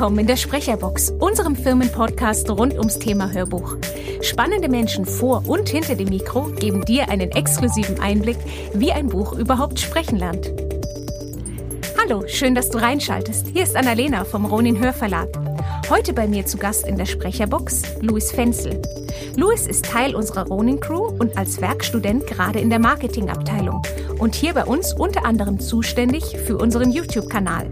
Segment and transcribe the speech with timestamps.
[0.00, 3.76] willkommen in der Sprecherbox, unserem Firmenpodcast rund ums Thema Hörbuch.
[4.22, 8.38] Spannende Menschen vor und hinter dem Mikro geben dir einen exklusiven Einblick,
[8.72, 10.50] wie ein Buch überhaupt sprechen lernt.
[12.00, 13.48] Hallo, schön, dass du reinschaltest.
[13.48, 15.28] Hier ist Annalena vom Ronin Hörverlag.
[15.90, 18.80] Heute bei mir zu Gast in der Sprecherbox Louis Fenzel.
[19.36, 23.82] Louis ist Teil unserer Ronin Crew und als Werkstudent gerade in der Marketingabteilung
[24.18, 27.68] und hier bei uns unter anderem zuständig für unseren YouTube-Kanal.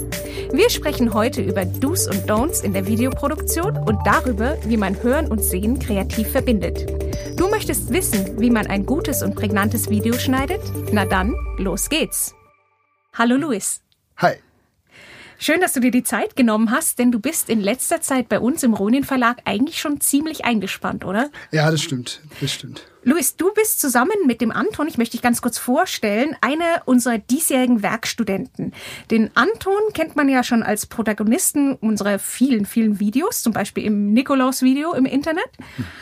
[0.51, 5.31] Wir sprechen heute über Do's und Don'ts in der Videoproduktion und darüber, wie man Hören
[5.31, 6.87] und Sehen kreativ verbindet.
[7.37, 10.63] Du möchtest wissen, wie man ein gutes und prägnantes Video schneidet?
[10.91, 12.35] Na dann, los geht's.
[13.13, 13.83] Hallo Louis.
[14.17, 14.37] Hi.
[15.41, 18.41] Schön, dass du dir die Zeit genommen hast, denn du bist in letzter Zeit bei
[18.41, 21.31] uns im Ronin Verlag eigentlich schon ziemlich eingespannt, oder?
[21.53, 22.21] Ja, das stimmt.
[22.41, 22.85] Das stimmt.
[23.05, 27.19] Luis, du bist zusammen mit dem Anton, ich möchte dich ganz kurz vorstellen, einer unserer
[27.19, 28.75] diesjährigen Werkstudenten.
[29.13, 34.13] Den Anton kennt man ja schon als Protagonisten unserer vielen, vielen Videos, zum Beispiel im
[34.13, 35.49] Nikolaus-Video im Internet.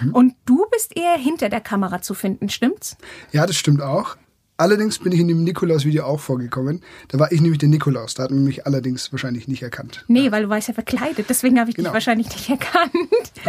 [0.01, 0.15] Mhm.
[0.15, 2.97] Und du bist eher hinter der Kamera zu finden, stimmt's?
[3.33, 4.17] Ja, das stimmt auch.
[4.59, 6.83] Allerdings bin ich in dem Nikolaus-Video auch vorgekommen.
[7.09, 8.15] Da war ich nämlich der Nikolaus.
[8.15, 10.05] Da hat man mich allerdings wahrscheinlich nicht erkannt.
[10.09, 11.27] Nee, weil du warst ja verkleidet.
[11.29, 11.91] Deswegen habe ich genau.
[11.91, 12.93] dich wahrscheinlich nicht erkannt.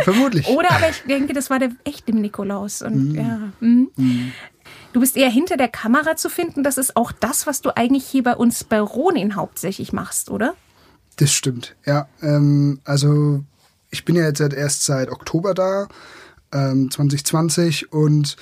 [0.04, 0.48] Vermutlich.
[0.48, 2.82] Oder aber ich denke, das war der echte Nikolaus.
[2.82, 3.16] Und, mm.
[3.16, 3.88] ja, mm.
[3.96, 4.32] Mm.
[4.92, 6.64] Du bist eher hinter der Kamera zu finden.
[6.64, 10.56] Das ist auch das, was du eigentlich hier bei uns bei Ronin hauptsächlich machst, oder?
[11.16, 12.10] Das stimmt, ja.
[12.22, 13.44] Ähm, also
[13.92, 15.88] ich bin ja jetzt erst seit Oktober da,
[16.52, 18.36] ähm, 2020 und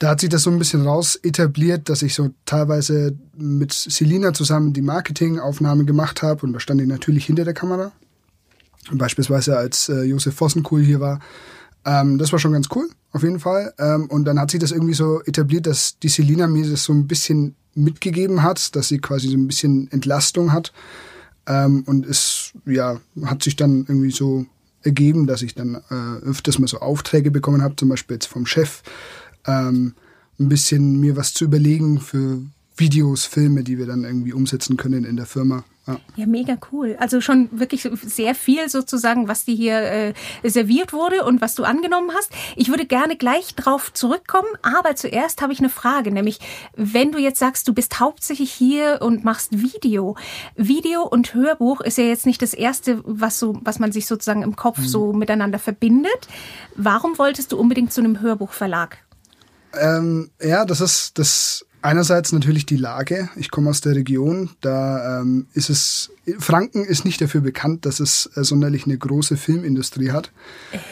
[0.00, 4.32] da hat sich das so ein bisschen raus etabliert, dass ich so teilweise mit Selina
[4.32, 7.92] zusammen die Marketingaufnahmen gemacht habe und da stand ich natürlich hinter der Kamera.
[8.90, 11.20] Beispielsweise als äh, Josef Vossenkohl hier war.
[11.84, 13.74] Ähm, das war schon ganz cool, auf jeden Fall.
[13.78, 16.94] Ähm, und dann hat sich das irgendwie so etabliert, dass die Selina mir das so
[16.94, 20.72] ein bisschen mitgegeben hat, dass sie quasi so ein bisschen Entlastung hat.
[21.46, 24.46] Ähm, und es ja, hat sich dann irgendwie so
[24.82, 28.46] ergeben, dass ich dann äh, öfters mal so Aufträge bekommen habe, zum Beispiel jetzt vom
[28.46, 28.82] Chef,
[29.46, 29.94] ähm,
[30.38, 32.40] ein bisschen mir was zu überlegen für
[32.76, 35.64] Videos, Filme, die wir dann irgendwie umsetzen können in der Firma.
[35.86, 35.98] Ja.
[36.16, 36.96] ja, mega cool.
[37.00, 40.14] Also schon wirklich sehr viel sozusagen, was dir hier äh,
[40.44, 42.32] serviert wurde und was du angenommen hast.
[42.54, 46.38] Ich würde gerne gleich drauf zurückkommen, aber zuerst habe ich eine Frage, nämlich
[46.76, 50.16] wenn du jetzt sagst, du bist hauptsächlich hier und machst Video.
[50.54, 54.42] Video und Hörbuch ist ja jetzt nicht das erste, was so, was man sich sozusagen
[54.42, 54.86] im Kopf mhm.
[54.86, 56.28] so miteinander verbindet.
[56.76, 58.98] Warum wolltest du unbedingt zu einem Hörbuchverlag?
[59.78, 63.28] Ähm, ja, das ist das einerseits natürlich die Lage.
[63.36, 67.98] Ich komme aus der Region, da ähm, ist es Franken ist nicht dafür bekannt, dass
[67.98, 70.30] es äh, sonderlich eine große Filmindustrie hat.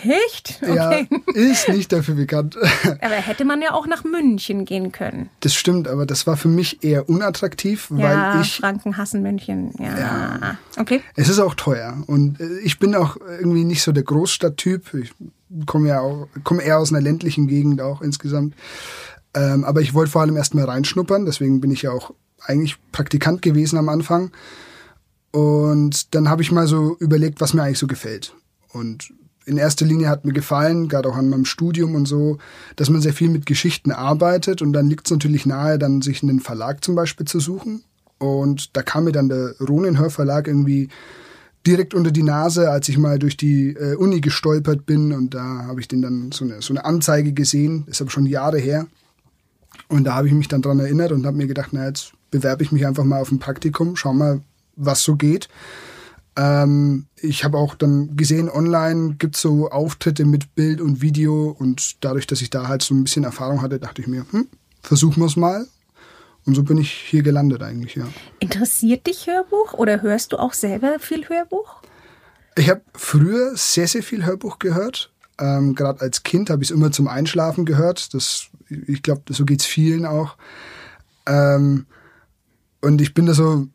[0.03, 0.61] Echt?
[0.63, 0.75] Okay.
[0.75, 0.93] Ja,
[1.35, 2.57] ist nicht dafür bekannt.
[3.01, 5.29] Aber hätte man ja auch nach München gehen können.
[5.41, 9.73] Das stimmt, aber das war für mich eher unattraktiv, ja, weil ich Franken hassen München.
[9.79, 9.99] Ja.
[9.99, 10.59] ja.
[10.77, 11.03] Okay.
[11.15, 14.95] Es ist auch teuer und äh, ich bin auch irgendwie nicht so der Großstadttyp.
[14.95, 15.13] Ich
[15.67, 18.55] komme ja auch komme eher aus einer ländlichen Gegend auch insgesamt.
[19.35, 22.13] Ähm, aber ich wollte vor allem erst mal reinschnuppern, deswegen bin ich ja auch
[22.45, 24.31] eigentlich Praktikant gewesen am Anfang.
[25.31, 28.35] Und dann habe ich mal so überlegt, was mir eigentlich so gefällt.
[28.73, 29.13] Und
[29.45, 32.39] in erster Linie hat mir gefallen, gerade auch an meinem Studium und so,
[32.77, 36.23] dass man sehr viel mit Geschichten arbeitet und dann liegt es natürlich nahe, dann sich
[36.23, 37.83] einen Verlag zum Beispiel zu suchen.
[38.19, 40.89] Und da kam mir dann der Ronin Hörverlag irgendwie
[41.69, 45.67] direkt unter die Nase, als ich mal durch die äh, Uni gestolpert bin und da
[45.67, 48.87] habe ich den dann so eine, so eine Anzeige gesehen, ist aber schon Jahre her.
[49.89, 52.63] Und da habe ich mich dann dran erinnert und habe mir gedacht, na jetzt bewerbe
[52.63, 54.41] ich mich einfach mal auf ein Praktikum, schau mal,
[54.77, 55.49] was so geht.
[56.37, 61.55] Ähm, ich habe auch dann gesehen, online gibt es so Auftritte mit Bild und Video
[61.59, 64.49] und dadurch, dass ich da halt so ein bisschen Erfahrung hatte, dachte ich mir, hm,
[64.83, 65.67] versuchen wir es mal.
[66.49, 68.09] Und so bin ich hier gelandet eigentlich, ja.
[68.41, 71.83] Interessiert dich Hörbuch oder hörst du auch selber viel Hörbuch?
[72.57, 75.13] Ich habe früher sehr, sehr viel Hörbuch gehört.
[75.39, 78.15] Ähm, Gerade als Kind habe ich es immer zum Einschlafen gehört.
[78.15, 80.39] Das, ich glaube, so geht es vielen auch.
[81.27, 81.85] Ähm,
[82.81, 83.67] und ich bin da so,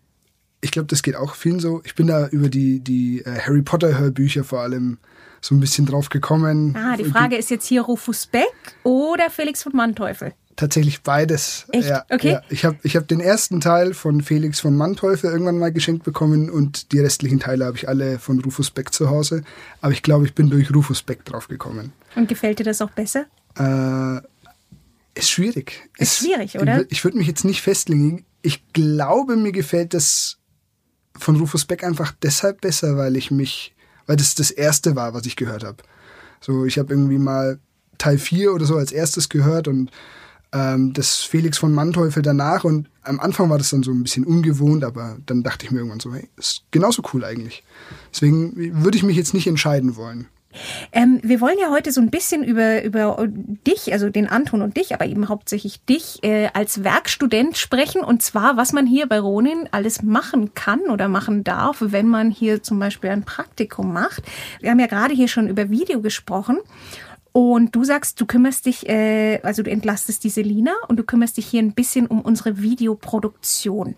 [0.59, 1.79] ich glaube, das geht auch vielen so.
[1.85, 4.97] Ich bin da über die, die äh, Harry Potter Hörbücher vor allem
[5.41, 6.75] so ein bisschen drauf gekommen.
[6.75, 8.47] Ah, die Frage ist jetzt hier Rufus Beck
[8.81, 10.33] oder Felix von Manteuffel?
[10.55, 11.65] Tatsächlich beides.
[11.71, 11.89] Echt?
[11.89, 12.33] Ja, okay.
[12.33, 12.41] Ja.
[12.49, 16.49] Ich habe ich hab den ersten Teil von Felix von Manteuffel irgendwann mal geschenkt bekommen
[16.49, 19.43] und die restlichen Teile habe ich alle von Rufus Beck zu Hause.
[19.81, 21.91] Aber ich glaube, ich bin durch Rufus Beck drauf gekommen.
[22.15, 23.25] Und gefällt dir das auch besser?
[23.57, 24.21] Äh,
[25.15, 25.89] ist schwierig.
[25.97, 26.81] Ist es, schwierig, oder?
[26.81, 28.25] Ich, ich würde mich jetzt nicht festlegen.
[28.41, 30.37] Ich glaube, mir gefällt das
[31.17, 33.73] von Rufus Beck einfach deshalb besser, weil ich mich,
[34.05, 35.77] weil das das erste war, was ich gehört habe.
[36.41, 37.59] So, ich habe irgendwie mal
[37.97, 39.91] Teil 4 oder so als erstes gehört und
[40.53, 44.23] ähm, das Felix von Manteuffel danach und am Anfang war das dann so ein bisschen
[44.23, 47.63] ungewohnt, aber dann dachte ich mir irgendwann so, hey, ist genauso cool eigentlich.
[48.13, 50.27] Deswegen würde ich mich jetzt nicht entscheiden wollen.
[50.91, 54.77] Ähm, wir wollen ja heute so ein bisschen über, über dich, also den Anton und
[54.77, 58.03] dich, aber eben hauptsächlich dich äh, als Werkstudent sprechen.
[58.03, 62.31] Und zwar, was man hier bei Ronin alles machen kann oder machen darf, wenn man
[62.31, 64.23] hier zum Beispiel ein Praktikum macht.
[64.59, 66.59] Wir haben ja gerade hier schon über Video gesprochen.
[67.33, 71.37] Und du sagst, du kümmerst dich, äh, also du entlastest die Selina und du kümmerst
[71.37, 73.95] dich hier ein bisschen um unsere Videoproduktion.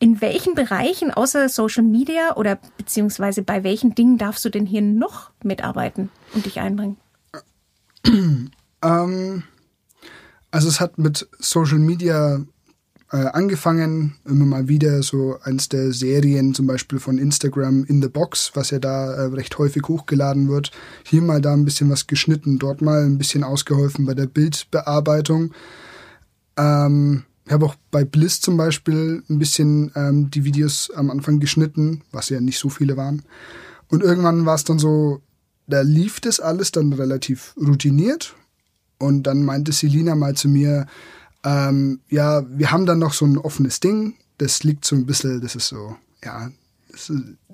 [0.00, 4.82] In welchen Bereichen außer Social Media oder beziehungsweise bei welchen Dingen darfst du denn hier
[4.82, 6.96] noch mitarbeiten und dich einbringen?
[8.82, 9.44] Ähm,
[10.50, 12.44] also es hat mit Social Media
[13.14, 18.08] äh, angefangen, immer mal wieder so eins der Serien zum Beispiel von Instagram in the
[18.08, 20.72] Box, was ja da äh, recht häufig hochgeladen wird.
[21.06, 25.52] Hier mal da ein bisschen was geschnitten, dort mal ein bisschen ausgeholfen bei der Bildbearbeitung.
[26.56, 31.38] Ähm, ich habe auch bei Bliss zum Beispiel ein bisschen ähm, die Videos am Anfang
[31.38, 33.22] geschnitten, was ja nicht so viele waren.
[33.86, 35.20] Und irgendwann war es dann so,
[35.68, 38.34] da lief das alles dann relativ routiniert.
[38.98, 40.86] Und dann meinte Selina mal zu mir,
[41.44, 44.14] ähm, ja, wir haben dann noch so ein offenes Ding.
[44.38, 46.50] Das liegt so ein bisschen, das ist so, ja,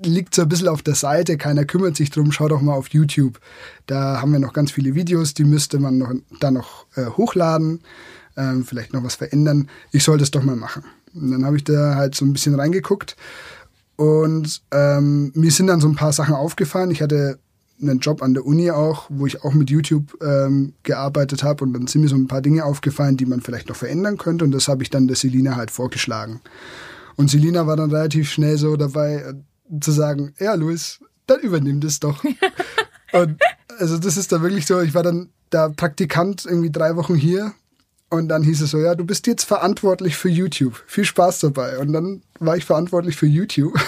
[0.03, 2.89] liegt so ein bisschen auf der Seite, keiner kümmert sich drum, schau doch mal auf
[2.89, 3.41] YouTube.
[3.87, 7.81] Da haben wir noch ganz viele Videos, die müsste man noch, da noch äh, hochladen
[8.37, 9.69] ähm, vielleicht noch was verändern.
[9.93, 10.85] Ich soll das doch mal machen.
[11.15, 13.17] Und dann habe ich da halt so ein bisschen reingeguckt
[13.97, 16.91] und ähm, mir sind dann so ein paar Sachen aufgefallen.
[16.91, 17.39] Ich hatte
[17.81, 21.73] einen Job an der Uni auch, wo ich auch mit YouTube ähm, gearbeitet habe und
[21.73, 24.53] dann sind mir so ein paar Dinge aufgefallen, die man vielleicht noch verändern könnte und
[24.53, 26.41] das habe ich dann der Selina halt vorgeschlagen.
[27.17, 31.81] Und Selina war dann relativ schnell so dabei äh, zu sagen, ja Luis, dann übernimm
[31.81, 32.25] das doch.
[33.13, 33.37] und
[33.79, 37.53] also das ist da wirklich so, ich war dann da Praktikant irgendwie drei Wochen hier
[38.11, 40.83] und dann hieß es so, ja, du bist jetzt verantwortlich für YouTube.
[40.87, 41.79] Viel Spaß dabei.
[41.79, 43.79] Und dann war ich verantwortlich für YouTube.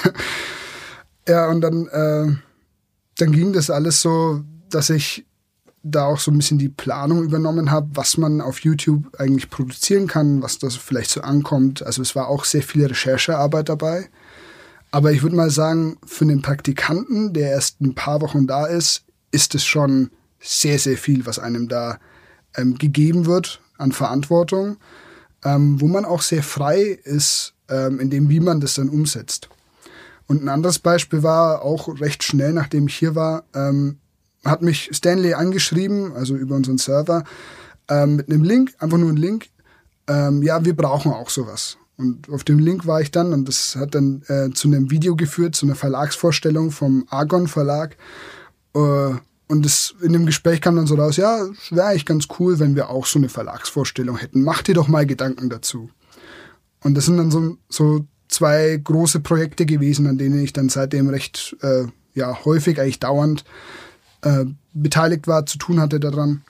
[1.29, 2.37] ja, und dann, äh,
[3.19, 5.26] dann ging das alles so, dass ich
[5.82, 10.06] da auch so ein bisschen die Planung übernommen habe, was man auf YouTube eigentlich produzieren
[10.06, 11.82] kann, was das vielleicht so ankommt.
[11.85, 14.09] Also es war auch sehr viel Recherchearbeit dabei.
[14.93, 19.05] Aber ich würde mal sagen, für einen Praktikanten, der erst ein paar Wochen da ist,
[19.32, 21.99] ist es schon sehr, sehr viel, was einem da
[22.56, 24.76] ähm, gegeben wird an Verantwortung,
[25.44, 29.49] ähm, wo man auch sehr frei ist ähm, in dem, wie man das dann umsetzt.
[30.32, 33.99] Und ein anderes Beispiel war auch recht schnell, nachdem ich hier war, ähm,
[34.46, 37.25] hat mich Stanley angeschrieben, also über unseren Server,
[37.90, 39.50] ähm, mit einem Link, einfach nur ein Link.
[40.08, 41.76] Ähm, ja, wir brauchen auch sowas.
[41.99, 45.17] Und auf dem Link war ich dann und das hat dann äh, zu einem Video
[45.17, 47.99] geführt, zu einer Verlagsvorstellung vom Argon Verlag.
[48.75, 52.58] Äh, und das, in dem Gespräch kam dann so raus, ja, wäre eigentlich ganz cool,
[52.58, 54.44] wenn wir auch so eine Verlagsvorstellung hätten.
[54.44, 55.90] Mach dir doch mal Gedanken dazu.
[56.82, 61.08] Und das sind dann so, so zwei große Projekte gewesen, an denen ich dann seitdem
[61.08, 61.84] recht äh,
[62.14, 63.44] ja, häufig, eigentlich dauernd
[64.23, 66.43] äh, beteiligt war, zu tun hatte daran.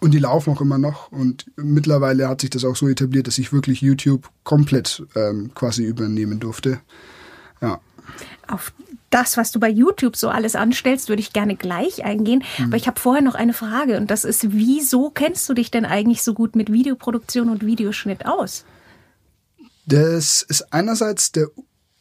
[0.00, 1.10] Und die laufen auch immer noch.
[1.12, 5.84] Und mittlerweile hat sich das auch so etabliert, dass ich wirklich YouTube komplett ähm, quasi
[5.84, 6.80] übernehmen durfte.
[7.62, 7.80] Ja.
[8.48, 8.72] Auf
[9.10, 12.42] das, was du bei YouTube so alles anstellst, würde ich gerne gleich eingehen.
[12.58, 12.64] Mhm.
[12.66, 15.84] Aber ich habe vorher noch eine Frage und das ist, wieso kennst du dich denn
[15.84, 18.64] eigentlich so gut mit Videoproduktion und Videoschnitt aus?
[19.86, 21.48] Das ist einerseits der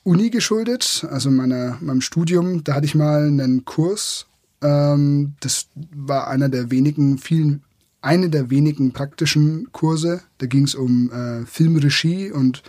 [0.04, 2.64] Uni geschuldet, also meiner, meinem Studium.
[2.64, 4.28] Da hatte ich mal einen Kurs.
[4.62, 7.64] Ähm, das war einer der wenigen, vielen,
[8.02, 10.22] eine der wenigen praktischen Kurse.
[10.38, 12.64] Da ging es um äh, Filmregie und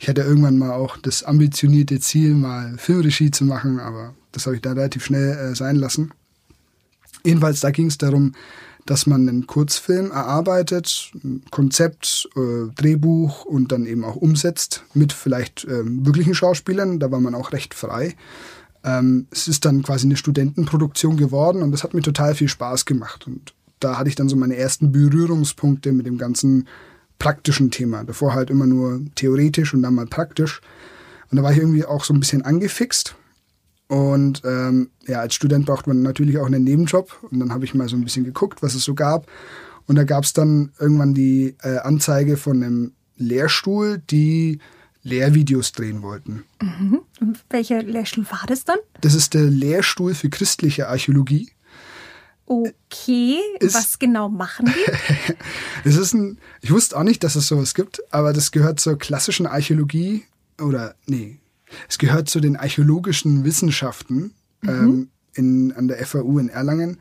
[0.00, 4.56] ich hatte irgendwann mal auch das ambitionierte Ziel, mal Filmregie zu machen, aber das habe
[4.56, 6.10] ich da relativ schnell äh, sein lassen.
[7.24, 8.32] Jedenfalls, da ging es darum,
[8.86, 11.12] dass man einen Kurzfilm erarbeitet,
[11.50, 16.98] Konzept, äh, Drehbuch und dann eben auch umsetzt mit vielleicht ähm, wirklichen Schauspielern.
[16.98, 18.14] Da war man auch recht frei.
[18.84, 22.84] Ähm, es ist dann quasi eine Studentenproduktion geworden und das hat mir total viel Spaß
[22.84, 23.26] gemacht.
[23.26, 26.68] Und da hatte ich dann so meine ersten Berührungspunkte mit dem ganzen
[27.18, 28.04] praktischen Thema.
[28.04, 30.60] Davor halt immer nur theoretisch und dann mal praktisch.
[31.30, 33.16] Und da war ich irgendwie auch so ein bisschen angefixt.
[33.88, 37.16] Und ähm, ja, als Student braucht man natürlich auch einen Nebenjob.
[37.30, 39.26] Und dann habe ich mal so ein bisschen geguckt, was es so gab.
[39.86, 44.58] Und da gab es dann irgendwann die äh, Anzeige von einem Lehrstuhl, die
[45.02, 46.44] Lehrvideos drehen wollten.
[46.62, 47.00] Mhm.
[47.20, 48.78] Und welcher Lehrstuhl war das dann?
[49.02, 51.50] Das ist der Lehrstuhl für christliche Archäologie.
[52.46, 55.34] Okay, ist, was genau machen die?
[55.88, 58.98] es ist ein, ich wusste auch nicht, dass es sowas gibt, aber das gehört zur
[58.98, 60.24] klassischen Archäologie
[60.60, 61.38] oder nee,
[61.88, 64.68] es gehört zu den archäologischen Wissenschaften mhm.
[64.68, 66.98] ähm, in, an der FAU in Erlangen.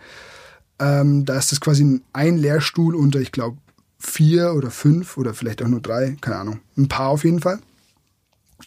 [0.80, 3.58] Ähm, da ist das quasi ein Lehrstuhl unter, ich glaube,
[4.00, 7.60] vier oder fünf oder vielleicht auch nur drei, keine Ahnung, ein paar auf jeden Fall.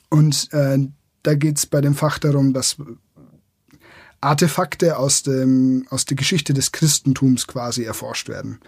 [0.09, 0.79] Und äh,
[1.23, 2.77] da geht es bei dem Fach darum, dass
[4.21, 8.61] Artefakte aus, dem, aus der Geschichte des Christentums quasi erforscht werden.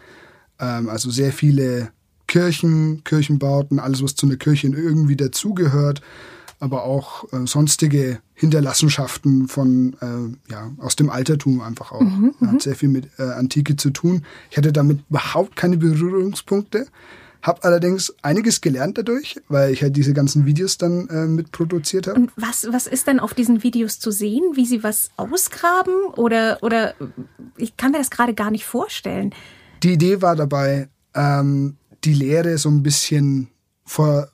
[0.58, 1.90] Ähm, also sehr viele
[2.26, 6.02] Kirchen, Kirchenbauten, alles, was zu einer Kirche irgendwie dazugehört,
[6.60, 12.00] aber auch äh, sonstige Hinterlassenschaften von äh, ja aus dem Altertum einfach auch.
[12.00, 12.60] Mhm, Hat mhm.
[12.60, 14.24] sehr viel mit äh, Antike zu tun.
[14.50, 16.86] Ich hatte damit überhaupt keine Berührungspunkte.
[17.40, 22.20] Hab allerdings einiges gelernt dadurch, weil ich halt diese ganzen Videos dann äh, mitproduziert habe.
[22.20, 24.42] Und was, was ist denn auf diesen Videos zu sehen?
[24.54, 25.94] Wie sie was ausgraben?
[26.16, 26.94] Oder, oder
[27.56, 29.32] ich kann mir das gerade gar nicht vorstellen.
[29.84, 33.48] Die Idee war dabei, ähm, die Lehre so ein bisschen
[33.84, 34.28] vor,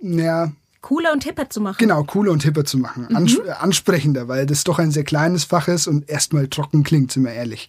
[0.00, 1.76] naja, cooler und hipper zu machen.
[1.78, 3.06] Genau, cooler und hipper zu machen.
[3.08, 3.16] Mhm.
[3.16, 7.24] Ans ansprechender, weil das doch ein sehr kleines Fach ist und erstmal trocken klingt, sind
[7.24, 7.68] wir ehrlich.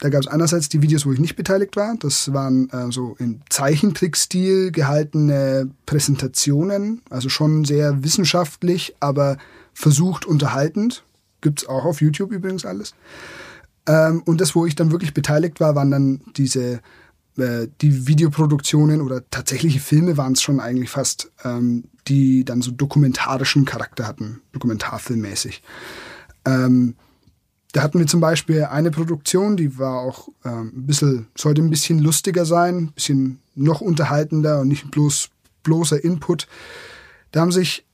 [0.00, 1.96] Da gab es einerseits die Videos, wo ich nicht beteiligt war.
[1.98, 9.38] Das waren äh, so im Zeichentrickstil gehaltene Präsentationen, also schon sehr wissenschaftlich, aber
[9.74, 11.02] versucht unterhaltend.
[11.40, 12.94] Gibt's auch auf YouTube übrigens alles.
[13.86, 16.80] Ähm, und das, wo ich dann wirklich beteiligt war, waren dann diese
[17.38, 22.70] äh, die Videoproduktionen oder tatsächliche Filme waren es schon eigentlich fast, ähm, die dann so
[22.70, 25.62] dokumentarischen Charakter hatten, dokumentarfilmmäßig.
[26.44, 26.94] Ähm,
[27.72, 31.70] da hatten wir zum Beispiel eine Produktion, die war auch ähm, ein bisschen, sollte ein
[31.70, 35.30] bisschen lustiger sein, ein bisschen noch unterhaltender und nicht bloß
[35.62, 36.46] bloßer Input.
[37.30, 37.84] Da haben sich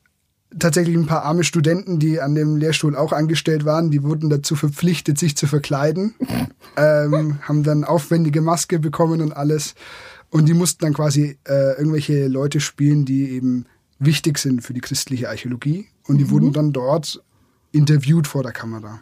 [0.59, 4.57] tatsächlich ein paar arme Studenten, die an dem Lehrstuhl auch angestellt waren, die wurden dazu
[4.57, 6.15] verpflichtet, sich zu verkleiden,
[6.77, 9.75] ähm, haben dann aufwendige Maske bekommen und alles.
[10.31, 13.67] Und die mussten dann quasi äh, irgendwelche Leute spielen, die eben
[13.99, 15.87] wichtig sind für die christliche Archäologie.
[16.07, 16.31] Und die mhm.
[16.31, 17.23] wurden dann dort
[17.73, 19.01] interviewt vor der Kamera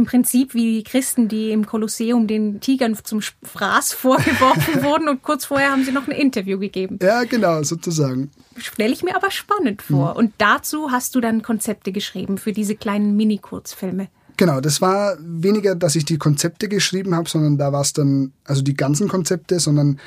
[0.00, 5.22] im Prinzip wie die Christen, die im Kolosseum den Tigern zum Fraß vorgeworfen wurden und
[5.22, 6.98] kurz vorher haben sie noch ein Interview gegeben.
[7.02, 8.30] Ja, genau, sozusagen.
[8.56, 10.12] Stelle ich mir aber spannend vor.
[10.12, 10.16] Mhm.
[10.16, 14.08] Und dazu hast du dann Konzepte geschrieben für diese kleinen Mini-Kurzfilme.
[14.38, 18.32] Genau, das war weniger, dass ich die Konzepte geschrieben habe, sondern da war es dann,
[18.44, 20.00] also die ganzen Konzepte, sondern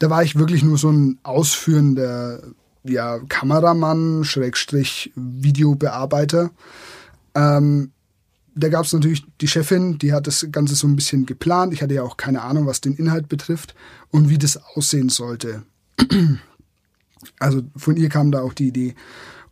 [0.00, 2.42] da war ich wirklich nur so ein ausführender
[2.82, 6.50] ja, Kameramann, Schrägstrich, Videobearbeiter.
[7.36, 7.92] Ähm,
[8.54, 11.72] da gab es natürlich die Chefin, die hat das Ganze so ein bisschen geplant.
[11.72, 13.74] Ich hatte ja auch keine Ahnung, was den Inhalt betrifft
[14.10, 15.62] und wie das aussehen sollte.
[17.40, 18.94] Also von ihr kam da auch die Idee.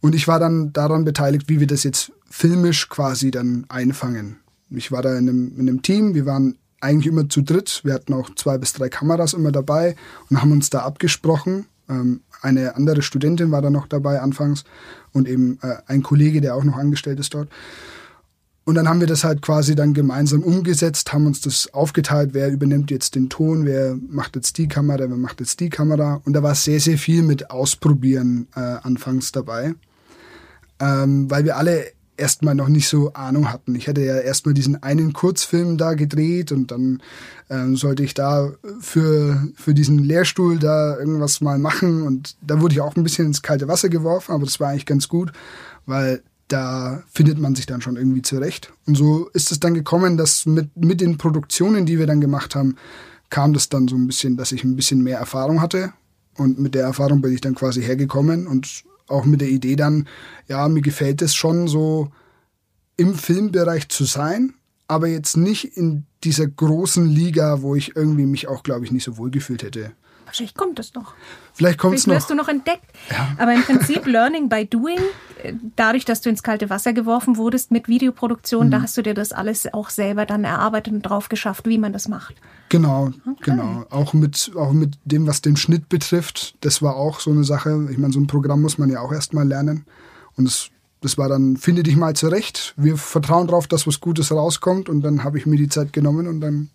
[0.01, 4.37] Und ich war dann daran beteiligt, wie wir das jetzt filmisch quasi dann einfangen.
[4.71, 7.81] Ich war da in einem, in einem Team, wir waren eigentlich immer zu dritt.
[7.85, 9.97] Wir hatten auch zwei bis drei Kameras immer dabei
[10.31, 11.67] und haben uns da abgesprochen.
[11.89, 14.65] Ähm, eine andere Studentin war da noch dabei anfangs
[15.13, 17.49] und eben äh, ein Kollege, der auch noch angestellt ist dort.
[18.67, 22.51] Und dann haben wir das halt quasi dann gemeinsam umgesetzt, haben uns das aufgeteilt, wer
[22.51, 26.21] übernimmt jetzt den Ton, wer macht jetzt die Kamera, wer macht jetzt die Kamera.
[26.25, 29.75] Und da war sehr, sehr viel mit Ausprobieren äh, anfangs dabei,
[30.81, 33.77] ähm, weil wir alle erstmal noch nicht so Ahnung hatten.
[33.77, 37.01] Ich hatte ja erstmal diesen einen Kurzfilm da gedreht und dann
[37.49, 42.75] ähm, sollte ich da für, für diesen Lehrstuhl da irgendwas mal machen und da wurde
[42.75, 45.31] ich auch ein bisschen ins kalte Wasser geworfen, aber das war eigentlich ganz gut,
[45.85, 48.73] weil da findet man sich dann schon irgendwie zurecht.
[48.87, 52.55] Und so ist es dann gekommen, dass mit, mit den Produktionen, die wir dann gemacht
[52.55, 52.77] haben,
[53.31, 55.93] kam das dann so ein bisschen, dass ich ein bisschen mehr Erfahrung hatte.
[56.37, 60.07] Und mit der Erfahrung bin ich dann quasi hergekommen und auch mit der Idee dann,
[60.49, 62.11] ja, mir gefällt es schon so
[62.97, 64.55] im Filmbereich zu sein,
[64.89, 69.05] aber jetzt nicht in dieser großen Liga, wo ich irgendwie mich auch, glaube ich, nicht
[69.05, 69.93] so wohl gefühlt hätte.
[70.27, 71.15] Wahrscheinlich kommt es noch.
[71.55, 72.15] Vielleicht kommt es noch.
[72.15, 72.85] wirst du noch entdeckt.
[73.11, 73.29] Ja.
[73.39, 74.99] Aber im Prinzip Learning by Doing,
[75.77, 78.71] dadurch, dass du ins kalte Wasser geworfen wurdest mit Videoproduktion, mhm.
[78.73, 81.93] da hast du dir das alles auch selber dann erarbeitet und drauf geschafft, wie man
[81.93, 82.35] das macht.
[82.69, 83.53] Genau, okay.
[83.53, 83.87] genau.
[83.91, 87.89] Auch mit, auch mit dem, was den Schnitt betrifft, das war auch so eine Sache.
[87.91, 89.87] Ich meine, so ein Programm muss man ja auch erstmal lernen.
[90.37, 92.75] Und das, das war dann, finde dich mal zurecht.
[92.77, 94.89] Wir vertrauen darauf, dass was Gutes rauskommt.
[94.89, 96.71] Und dann habe ich mir die Zeit genommen und dann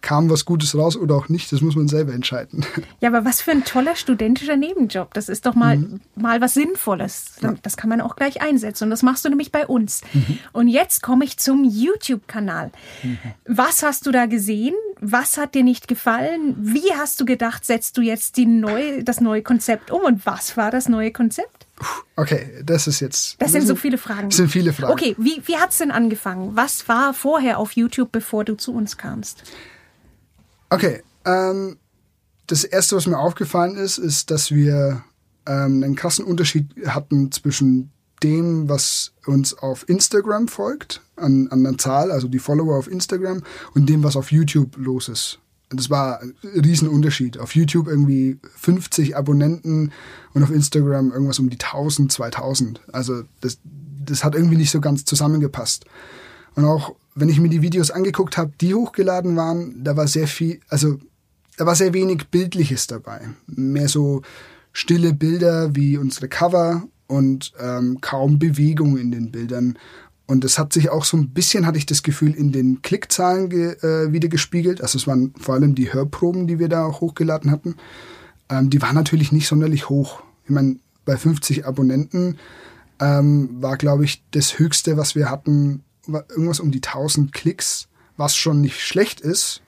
[0.00, 2.64] kam was Gutes raus oder auch nicht, das muss man selber entscheiden.
[3.00, 5.14] Ja, aber was für ein toller studentischer Nebenjob.
[5.14, 6.00] Das ist doch mal, mhm.
[6.16, 7.36] mal was Sinnvolles.
[7.62, 8.84] Das kann man auch gleich einsetzen.
[8.84, 10.00] Und das machst du nämlich bei uns.
[10.12, 10.38] Mhm.
[10.52, 12.72] Und jetzt komme ich zum YouTube-Kanal.
[13.02, 13.18] Mhm.
[13.46, 14.74] Was hast du da gesehen?
[15.00, 16.56] Was hat dir nicht gefallen?
[16.58, 20.02] Wie hast du gedacht, setzt du jetzt die neue, das neue Konzept um?
[20.02, 21.66] Und was war das neue Konzept?
[22.16, 23.40] Okay, das ist jetzt.
[23.40, 24.30] Das sind so viele Fragen.
[24.30, 24.92] Das sind viele Fragen.
[24.92, 26.56] Okay, wie, wie hat es denn angefangen?
[26.56, 29.44] Was war vorher auf YouTube, bevor du zu uns kamst?
[30.70, 31.78] Okay, ähm,
[32.46, 35.02] das erste, was mir aufgefallen ist, ist, dass wir
[35.46, 37.90] ähm, einen krassen Unterschied hatten zwischen
[38.22, 43.42] dem, was uns auf Instagram folgt, an, an der Zahl, also die Follower auf Instagram,
[43.74, 45.38] und dem, was auf YouTube los ist.
[45.70, 47.38] Das war ein Riesenunterschied.
[47.38, 49.92] Auf YouTube irgendwie 50 Abonnenten
[50.32, 52.80] und auf Instagram irgendwas um die 1000, 2000.
[52.90, 53.58] Also das,
[54.04, 55.84] das hat irgendwie nicht so ganz zusammengepasst.
[56.54, 60.28] Und auch wenn ich mir die Videos angeguckt habe, die hochgeladen waren, da war sehr
[60.28, 60.98] viel, also
[61.56, 63.20] da war sehr wenig Bildliches dabei.
[63.46, 64.22] Mehr so
[64.72, 69.78] stille Bilder wie unsere Cover und ähm, kaum Bewegung in den Bildern.
[70.26, 73.48] Und es hat sich auch so ein bisschen, hatte ich das Gefühl, in den Klickzahlen
[73.48, 74.82] ge, äh, wieder gespiegelt.
[74.82, 77.76] Also es waren vor allem die Hörproben, die wir da auch hochgeladen hatten.
[78.50, 80.22] Ähm, die waren natürlich nicht sonderlich hoch.
[80.44, 82.36] Ich meine, bei 50 Abonnenten
[83.00, 88.36] ähm, war, glaube ich, das Höchste, was wir hatten, irgendwas um die 1000 Klicks, was
[88.36, 89.62] schon nicht schlecht ist.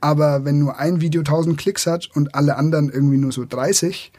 [0.00, 4.12] Aber wenn nur ein Video 1000 Klicks hat und alle anderen irgendwie nur so 30,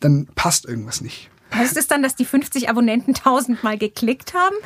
[0.00, 1.30] dann passt irgendwas nicht.
[1.54, 4.56] Heißt es dann, dass die 50 Abonnenten 1000 Mal geklickt haben?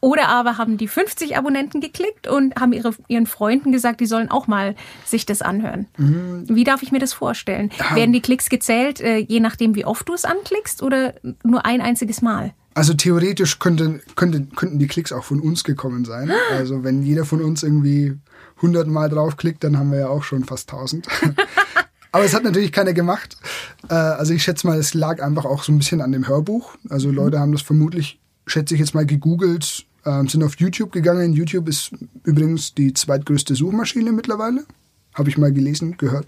[0.00, 4.30] Oder aber haben die 50 Abonnenten geklickt und haben ihre, ihren Freunden gesagt, die sollen
[4.30, 4.74] auch mal
[5.06, 5.86] sich das anhören?
[5.96, 6.44] Mhm.
[6.48, 7.70] Wie darf ich mir das vorstellen?
[7.78, 7.96] Ja.
[7.96, 11.80] Werden die Klicks gezählt, äh, je nachdem, wie oft du es anklickst oder nur ein
[11.80, 12.52] einziges Mal?
[12.74, 16.30] Also theoretisch könnte, könnte, könnten die Klicks auch von uns gekommen sein.
[16.50, 18.18] Also wenn jeder von uns irgendwie
[18.56, 21.06] 100 Mal draufklickt, dann haben wir ja auch schon fast 1000.
[22.12, 23.36] Aber es hat natürlich keiner gemacht.
[23.88, 26.76] Äh, also ich schätze mal, es lag einfach auch so ein bisschen an dem Hörbuch.
[26.88, 27.14] Also mhm.
[27.14, 31.32] Leute haben das vermutlich, schätze ich jetzt mal, gegoogelt, ähm, sind auf YouTube gegangen.
[31.32, 31.92] YouTube ist
[32.24, 34.64] übrigens die zweitgrößte Suchmaschine mittlerweile.
[35.14, 36.26] Habe ich mal gelesen, gehört.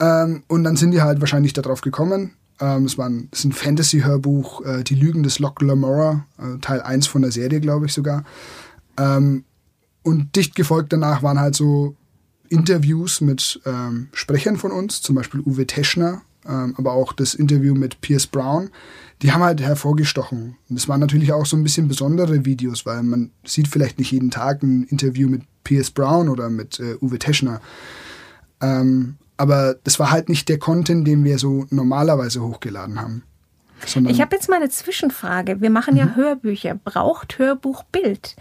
[0.00, 2.32] Ähm, und dann sind die halt wahrscheinlich darauf gekommen.
[2.60, 6.58] Ähm, es, war ein, es ist ein Fantasy-Hörbuch, äh, Die Lügen des Locke Lamora, äh,
[6.60, 8.24] Teil 1 von der Serie, glaube ich sogar.
[8.96, 11.94] und dicht gefolgt danach waren halt so
[12.48, 17.74] Interviews mit ähm, Sprechern von uns, zum Beispiel Uwe Teschner, ähm, aber auch das Interview
[17.74, 18.70] mit Pierce Brown,
[19.22, 20.56] die haben halt hervorgestochen.
[20.68, 24.12] Und es waren natürlich auch so ein bisschen besondere Videos, weil man sieht vielleicht nicht
[24.12, 27.60] jeden Tag ein Interview mit Pierce Brown oder mit äh, Uwe Teschner.
[28.60, 33.22] Ähm, aber das war halt nicht der Content, den wir so normalerweise hochgeladen haben.
[33.84, 35.60] Ich habe jetzt mal eine Zwischenfrage.
[35.60, 36.16] Wir machen ja mhm.
[36.16, 36.74] Hörbücher.
[36.74, 38.34] Braucht Hörbuch Bild?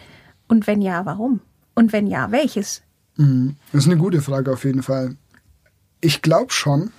[0.48, 1.42] Und wenn ja, warum?
[1.76, 2.82] Und wenn ja, welches?
[3.18, 3.56] Mhm.
[3.72, 5.16] Das ist eine gute Frage auf jeden Fall.
[6.02, 6.92] Ich glaube schon,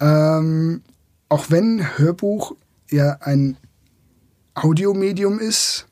[0.00, 0.82] ähm,
[1.28, 2.56] auch wenn Hörbuch
[2.90, 3.58] ja ein
[4.54, 5.86] Audiomedium ist,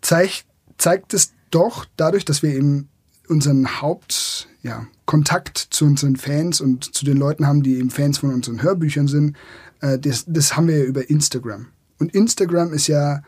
[0.00, 2.88] zeigt, zeigt es doch dadurch, dass wir eben
[3.28, 8.32] unseren Hauptkontakt ja, zu unseren Fans und zu den Leuten haben, die eben Fans von
[8.32, 9.36] unseren Hörbüchern sind,
[9.80, 11.66] äh, das, das haben wir ja über Instagram.
[11.98, 13.22] Und Instagram ist ja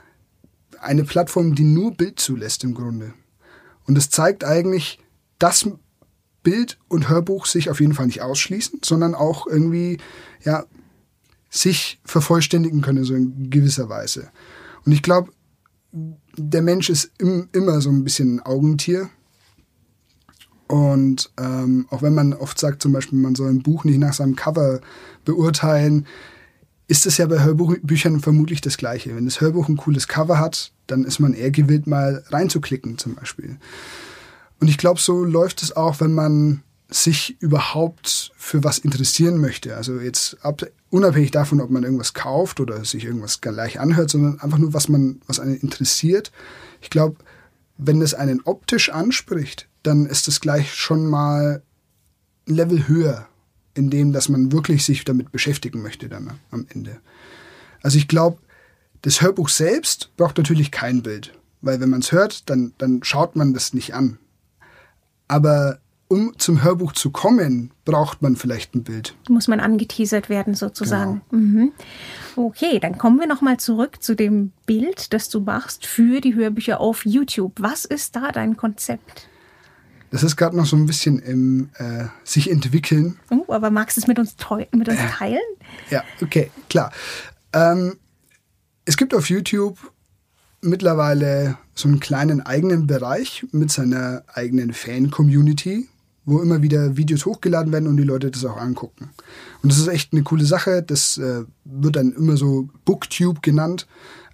[0.80, 3.14] eine Plattform, die nur Bild zulässt im Grunde.
[3.86, 4.98] Und es zeigt eigentlich,
[5.38, 5.68] dass
[6.42, 9.98] Bild und Hörbuch sich auf jeden Fall nicht ausschließen, sondern auch irgendwie,
[10.44, 10.64] ja,
[11.50, 14.30] sich vervollständigen können, so in gewisser Weise.
[14.84, 15.32] Und ich glaube,
[16.36, 19.08] der Mensch ist im, immer so ein bisschen ein Augentier.
[20.68, 24.14] Und ähm, auch wenn man oft sagt, zum Beispiel, man soll ein Buch nicht nach
[24.14, 24.80] seinem Cover
[25.24, 26.06] beurteilen,
[26.88, 29.14] ist es ja bei Hörbüchern vermutlich das Gleiche.
[29.14, 33.14] Wenn das Hörbuch ein cooles Cover hat, dann ist man eher gewillt, mal reinzuklicken zum
[33.14, 33.56] Beispiel.
[34.60, 39.76] Und ich glaube, so läuft es auch, wenn man sich überhaupt für was interessieren möchte.
[39.76, 44.40] Also jetzt ab, unabhängig davon, ob man irgendwas kauft oder sich irgendwas gleich anhört, sondern
[44.40, 46.30] einfach nur, was man, was einen interessiert.
[46.80, 47.16] Ich glaube,
[47.76, 51.62] wenn es einen optisch anspricht, dann ist es gleich schon mal
[52.48, 53.26] ein Level höher
[53.74, 56.98] in dem, dass man wirklich sich damit beschäftigen möchte dann am Ende.
[57.82, 58.38] Also ich glaube,
[59.02, 63.36] das Hörbuch selbst braucht natürlich kein Bild, weil wenn man es hört, dann, dann schaut
[63.36, 64.18] man das nicht an.
[65.28, 69.14] Aber um zum Hörbuch zu kommen, braucht man vielleicht ein Bild.
[69.28, 71.22] Muss man angeteasert werden sozusagen.
[71.30, 71.42] Genau.
[71.42, 71.72] Mhm.
[72.36, 76.80] Okay, dann kommen wir nochmal zurück zu dem Bild, das du machst für die Hörbücher
[76.80, 77.54] auf YouTube.
[77.58, 79.28] Was ist da dein Konzept?
[80.10, 83.18] Das ist gerade noch so ein bisschen im äh, sich entwickeln.
[83.30, 84.36] Oh, aber magst du es mit uns,
[84.72, 85.40] mit uns teilen?
[85.90, 86.92] Ja, okay, klar.
[87.52, 87.96] Ähm,
[88.84, 89.78] es gibt auf YouTube
[90.60, 95.88] mittlerweile so einen kleinen eigenen Bereich mit seiner eigenen Fan-Community,
[96.24, 99.10] wo immer wieder Videos hochgeladen werden und die Leute das auch angucken.
[99.62, 100.82] Und das ist echt eine coole Sache.
[100.82, 103.86] Das äh, wird dann immer so Booktube genannt.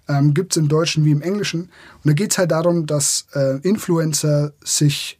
[0.07, 1.61] Ähm, Gibt es im Deutschen wie im Englischen.
[1.61, 5.19] Und da geht es halt darum, dass äh, Influencer sich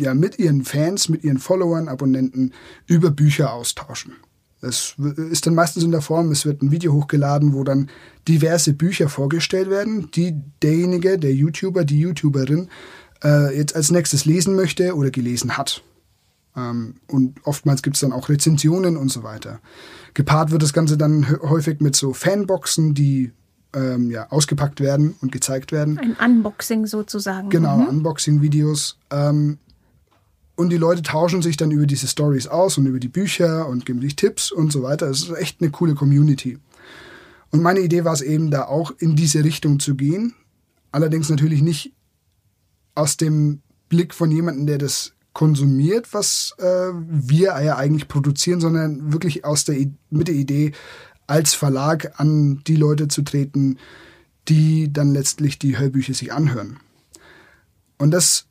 [0.00, 2.52] ja mit ihren Fans, mit ihren Followern, Abonnenten
[2.86, 4.12] über Bücher austauschen.
[4.62, 4.94] Es
[5.30, 7.90] ist dann meistens in der Form, es wird ein Video hochgeladen, wo dann
[8.26, 12.68] diverse Bücher vorgestellt werden, die derjenige, der YouTuber, die YouTuberin
[13.22, 15.82] äh, jetzt als nächstes lesen möchte oder gelesen hat.
[16.56, 19.60] Ähm, und oftmals gibt es dann auch Rezensionen und so weiter.
[20.14, 23.32] Gepaart wird das Ganze dann häufig mit so Fanboxen, die
[23.74, 25.98] ähm, ja, ausgepackt werden und gezeigt werden.
[25.98, 27.50] Ein Unboxing sozusagen.
[27.50, 27.88] Genau, mhm.
[27.88, 28.98] Unboxing-Videos.
[29.10, 29.58] Ähm,
[30.56, 33.86] und die Leute tauschen sich dann über diese Stories aus und über die Bücher und
[33.86, 35.08] geben sich Tipps und so weiter.
[35.08, 36.58] Es ist echt eine coole Community.
[37.50, 40.34] Und meine Idee war es eben, da auch in diese Richtung zu gehen.
[40.92, 41.92] Allerdings natürlich nicht
[42.94, 49.12] aus dem Blick von jemandem, der das konsumiert, was äh, wir ja eigentlich produzieren, sondern
[49.12, 49.76] wirklich aus der
[50.08, 50.72] mit der Idee,
[51.26, 53.78] als Verlag an die Leute zu treten,
[54.48, 56.78] die dann letztlich die Hörbücher sich anhören.
[57.98, 58.46] Und das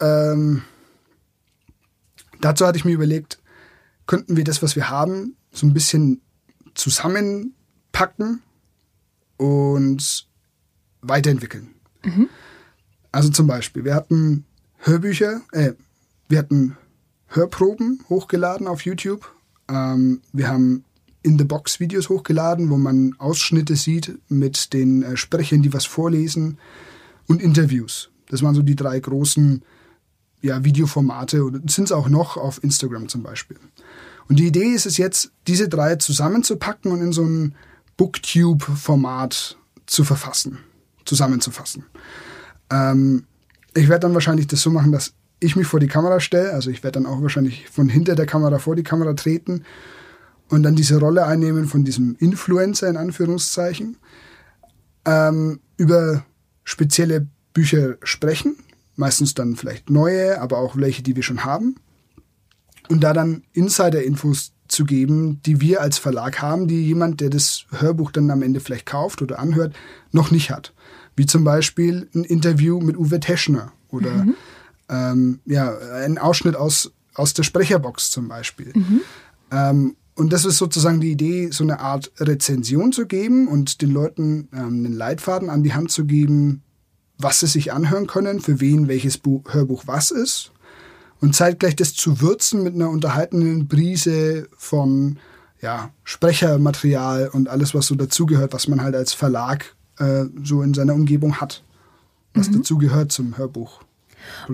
[0.00, 0.62] ähm,
[2.40, 3.38] dazu hatte ich mir überlegt,
[4.06, 6.20] könnten wir das, was wir haben, so ein bisschen
[6.74, 8.42] zusammenpacken
[9.36, 10.26] und
[11.02, 11.68] weiterentwickeln.
[12.04, 12.28] Mhm.
[13.12, 14.44] Also zum Beispiel, wir hatten
[14.78, 15.72] Hörbücher, äh,
[16.28, 16.76] wir hatten
[17.28, 19.32] Hörproben hochgeladen auf YouTube.
[19.68, 20.84] Ähm, wir haben
[21.22, 26.58] In-the-Box-Videos hochgeladen, wo man Ausschnitte sieht mit den äh, Sprechern, die was vorlesen
[27.26, 28.10] und Interviews.
[28.28, 29.62] Das waren so die drei großen
[30.42, 33.58] ja, Videoformate und sind es auch noch auf Instagram zum Beispiel.
[34.28, 37.54] Und die Idee ist es jetzt, diese drei zusammenzupacken und in so ein
[37.96, 40.58] Booktube-Format zu verfassen,
[41.04, 41.84] zusammenzufassen.
[42.70, 43.24] Ähm,
[43.74, 46.70] ich werde dann wahrscheinlich das so machen, dass ich mich vor die Kamera stelle, also
[46.70, 49.64] ich werde dann auch wahrscheinlich von hinter der Kamera vor die Kamera treten
[50.48, 53.96] und dann diese Rolle einnehmen von diesem Influencer in Anführungszeichen,
[55.06, 56.24] ähm, über
[56.64, 58.56] spezielle Bücher sprechen,
[59.00, 61.74] meistens dann vielleicht neue, aber auch welche, die wir schon haben.
[62.88, 67.64] Und da dann Insider-Infos zu geben, die wir als Verlag haben, die jemand, der das
[67.70, 69.74] Hörbuch dann am Ende vielleicht kauft oder anhört,
[70.12, 70.72] noch nicht hat.
[71.16, 74.34] Wie zum Beispiel ein Interview mit Uwe Teschner oder mhm.
[74.88, 78.72] ähm, ja, ein Ausschnitt aus, aus der Sprecherbox zum Beispiel.
[78.74, 79.00] Mhm.
[79.50, 83.90] Ähm, und das ist sozusagen die Idee, so eine Art Rezension zu geben und den
[83.90, 86.62] Leuten ähm, einen Leitfaden an die Hand zu geben,
[87.22, 90.52] was sie sich anhören können, für wen welches Buch, Hörbuch was ist.
[91.20, 95.18] Und zeitgleich das zu würzen mit einer unterhaltenden Brise von
[95.60, 100.72] ja, Sprechermaterial und alles, was so dazugehört, was man halt als Verlag äh, so in
[100.72, 101.62] seiner Umgebung hat,
[102.32, 102.58] was mhm.
[102.58, 103.82] dazugehört zum Hörbuch.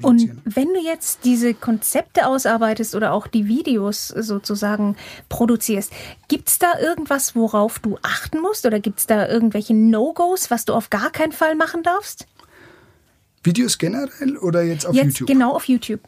[0.02, 4.96] Und wenn du jetzt diese Konzepte ausarbeitest oder auch die Videos sozusagen
[5.28, 5.92] produzierst,
[6.28, 8.66] gibt es da irgendwas, worauf du achten musst?
[8.66, 12.26] Oder gibt es da irgendwelche No-Gos, was du auf gar keinen Fall machen darfst?
[13.46, 15.28] Videos generell oder jetzt auf jetzt YouTube?
[15.28, 16.00] Genau auf YouTube.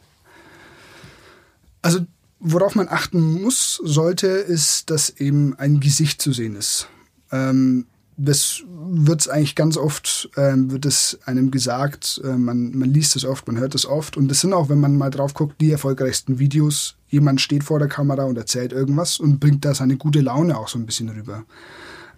[1.81, 2.05] Also
[2.39, 6.87] worauf man achten muss, sollte, ist, dass eben ein Gesicht zu sehen ist.
[7.31, 7.85] Ähm,
[8.17, 13.15] das wird es eigentlich ganz oft, ähm, wird es einem gesagt, äh, man, man liest
[13.15, 14.17] es oft, man hört es oft.
[14.17, 16.95] Und das sind auch, wenn man mal drauf guckt, die erfolgreichsten Videos.
[17.07, 20.67] Jemand steht vor der Kamera und erzählt irgendwas und bringt da seine gute Laune auch
[20.67, 21.45] so ein bisschen rüber.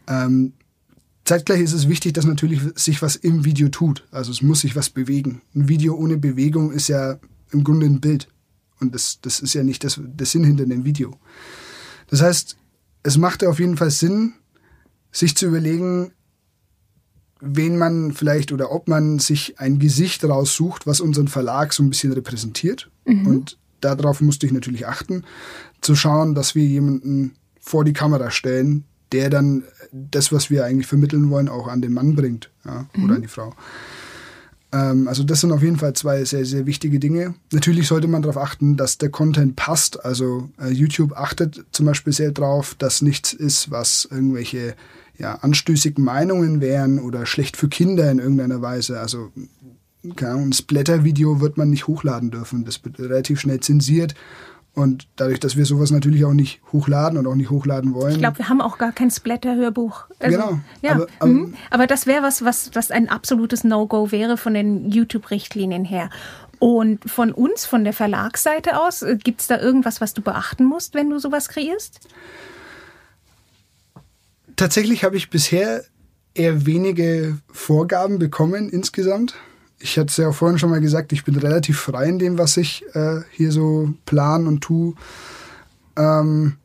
[0.08, 0.54] Ähm,
[1.32, 4.06] zeitgleich ist es wichtig, dass natürlich sich was im Video tut.
[4.12, 5.42] Also es muss sich was bewegen.
[5.56, 7.20] Ein Video ohne Bewegung ist ja
[7.52, 8.28] im Grunde ein Bild.
[8.82, 11.18] Und das, das ist ja nicht das, der Sinn hinter dem Video.
[12.08, 12.58] Das heißt,
[13.04, 14.34] es macht auf jeden Fall Sinn,
[15.14, 16.12] sich zu überlegen,
[17.40, 21.90] wen man vielleicht oder ob man sich ein Gesicht raussucht, was unseren Verlag so ein
[21.90, 22.92] bisschen repräsentiert.
[23.06, 23.26] Mhm.
[23.26, 25.24] Und darauf musste ich natürlich achten,
[25.80, 30.88] zu schauen, dass wir jemanden vor die Kamera stellen, der dann das, was wir eigentlich
[30.88, 33.06] vermitteln wollen, auch an den Mann bringt ja, mhm.
[33.06, 33.54] oder an die Frau.
[34.72, 37.36] Ähm, also das sind auf jeden Fall zwei sehr, sehr wichtige Dinge.
[37.52, 40.04] Natürlich sollte man darauf achten, dass der Content passt.
[40.04, 44.76] Also äh, YouTube achtet zum Beispiel sehr darauf, dass nichts ist, was irgendwelche
[45.18, 49.00] ja, anstößigen Meinungen wären oder schlecht für Kinder in irgendeiner Weise.
[49.00, 49.32] Also
[50.16, 52.66] keine Ahnung, ein Splatter-Video wird man nicht hochladen dürfen.
[52.66, 54.16] Das wird relativ schnell zensiert.
[54.74, 58.14] Und dadurch, dass wir sowas natürlich auch nicht hochladen und auch nicht hochladen wollen.
[58.14, 60.06] Ich glaube, wir haben auch gar kein Splatter-Hörbuch.
[60.20, 60.60] Also, genau.
[60.82, 60.92] Ja.
[60.94, 61.54] Aber, aber, mhm.
[61.70, 66.10] aber, das wäre was, was, was ein absolutes No-Go wäre von den YouTube-Richtlinien her.
[66.58, 70.64] Und von uns, von der Verlagsseite aus, äh, gibt es da irgendwas, was du beachten
[70.64, 72.00] musst, wenn du sowas kreierst?
[74.56, 75.84] Tatsächlich habe ich bisher
[76.34, 79.36] eher wenige Vorgaben bekommen insgesamt.
[79.82, 82.58] Ich hatte es ja vorhin schon mal gesagt, ich bin relativ frei in dem, was
[82.58, 84.96] ich äh, hier so plan und tu.
[85.98, 86.58] Ähm,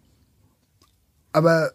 [1.33, 1.73] aber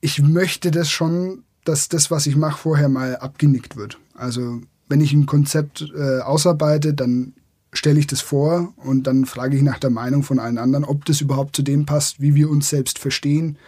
[0.00, 3.98] ich möchte das schon, dass das, was ich mache, vorher mal abgenickt wird.
[4.14, 7.34] Also wenn ich ein Konzept äh, ausarbeite, dann
[7.72, 11.04] stelle ich das vor und dann frage ich nach der Meinung von allen anderen, ob
[11.04, 13.58] das überhaupt zu dem passt, wie wir uns selbst verstehen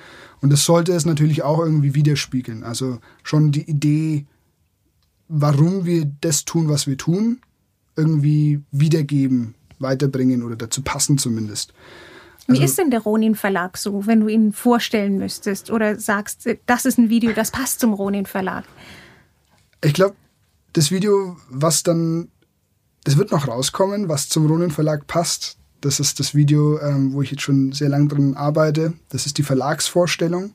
[0.42, 2.64] und das sollte es natürlich auch irgendwie widerspiegeln.
[2.64, 4.26] Also schon die Idee,
[5.34, 7.40] warum wir das tun, was wir tun,
[7.96, 11.72] irgendwie wiedergeben, weiterbringen oder dazu passen zumindest.
[12.48, 16.48] Also, Wie ist denn der Ronin Verlag so, wenn du ihn vorstellen müsstest oder sagst,
[16.66, 18.64] das ist ein Video, das passt zum Ronin Verlag?
[19.82, 20.16] Ich glaube,
[20.72, 22.28] das Video, was dann
[23.04, 25.56] das wird noch rauskommen, was zum Ronin Verlag passt.
[25.80, 28.92] Das ist das Video, ähm, wo ich jetzt schon sehr lange drin arbeite.
[29.08, 30.52] Das ist die Verlagsvorstellung.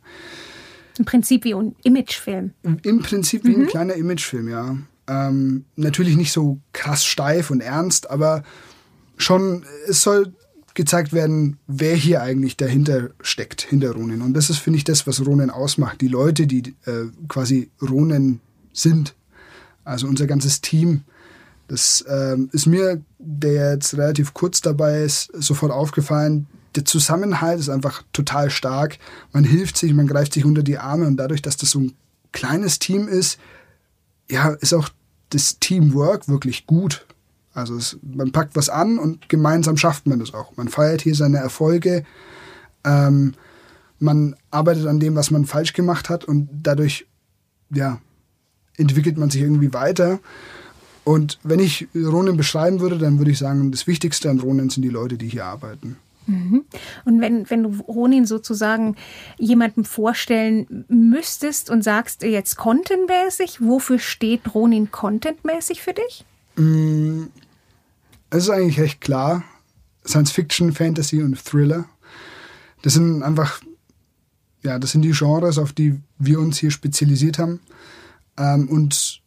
[0.98, 2.52] Im Prinzip wie ein Imagefilm.
[2.84, 3.64] Im Prinzip wie mhm.
[3.64, 4.78] ein kleiner Imagefilm, ja.
[5.08, 8.44] Ähm, natürlich nicht so krass steif und ernst, aber
[9.18, 10.34] schon, es soll
[10.74, 14.22] gezeigt werden, wer hier eigentlich dahinter steckt, hinter Ronin.
[14.22, 16.02] Und das ist, finde ich, das, was Ronin ausmacht.
[16.02, 18.42] Die Leute, die äh, quasi Ronin
[18.74, 19.16] sind.
[19.84, 21.02] Also unser ganzes Team.
[21.68, 26.46] Das ähm, ist mir, der jetzt relativ kurz dabei ist, sofort aufgefallen.
[26.78, 29.00] Der Zusammenhalt ist einfach total stark.
[29.34, 31.94] Man hilft sich, man greift sich unter die Arme und dadurch, dass das so ein
[32.32, 33.40] kleines Team ist,
[34.30, 34.90] ja, ist auch
[35.30, 37.06] das Teamwork wirklich gut.
[37.54, 40.56] Also es, man packt was an und gemeinsam schafft man das auch.
[40.56, 42.06] Man feiert hier seine Erfolge.
[42.84, 43.34] Ähm,
[43.98, 47.08] man arbeitet an dem, was man falsch gemacht hat und dadurch
[47.72, 48.00] ja,
[48.78, 50.20] entwickelt man sich irgendwie weiter.
[51.04, 54.84] Und wenn ich Ronin beschreiben würde, dann würde ich sagen, das Wichtigste an Ronin sind
[54.84, 55.98] die Leute, die hier arbeiten.
[56.28, 56.66] Mhm.
[57.06, 58.96] Und wenn, wenn du Ronin sozusagen
[59.38, 66.26] jemandem vorstellen müsstest und sagst jetzt contentmäßig, wofür steht Ronin contentmäßig für dich?
[66.58, 67.26] Mm,
[68.30, 69.44] es ist eigentlich recht klar.
[70.06, 71.86] Science Fiction, Fantasy und Thriller.
[72.82, 73.62] Das sind einfach,
[74.64, 77.62] ja, das sind die Genres, auf die wir uns hier spezialisiert haben.
[78.38, 79.22] Ähm, und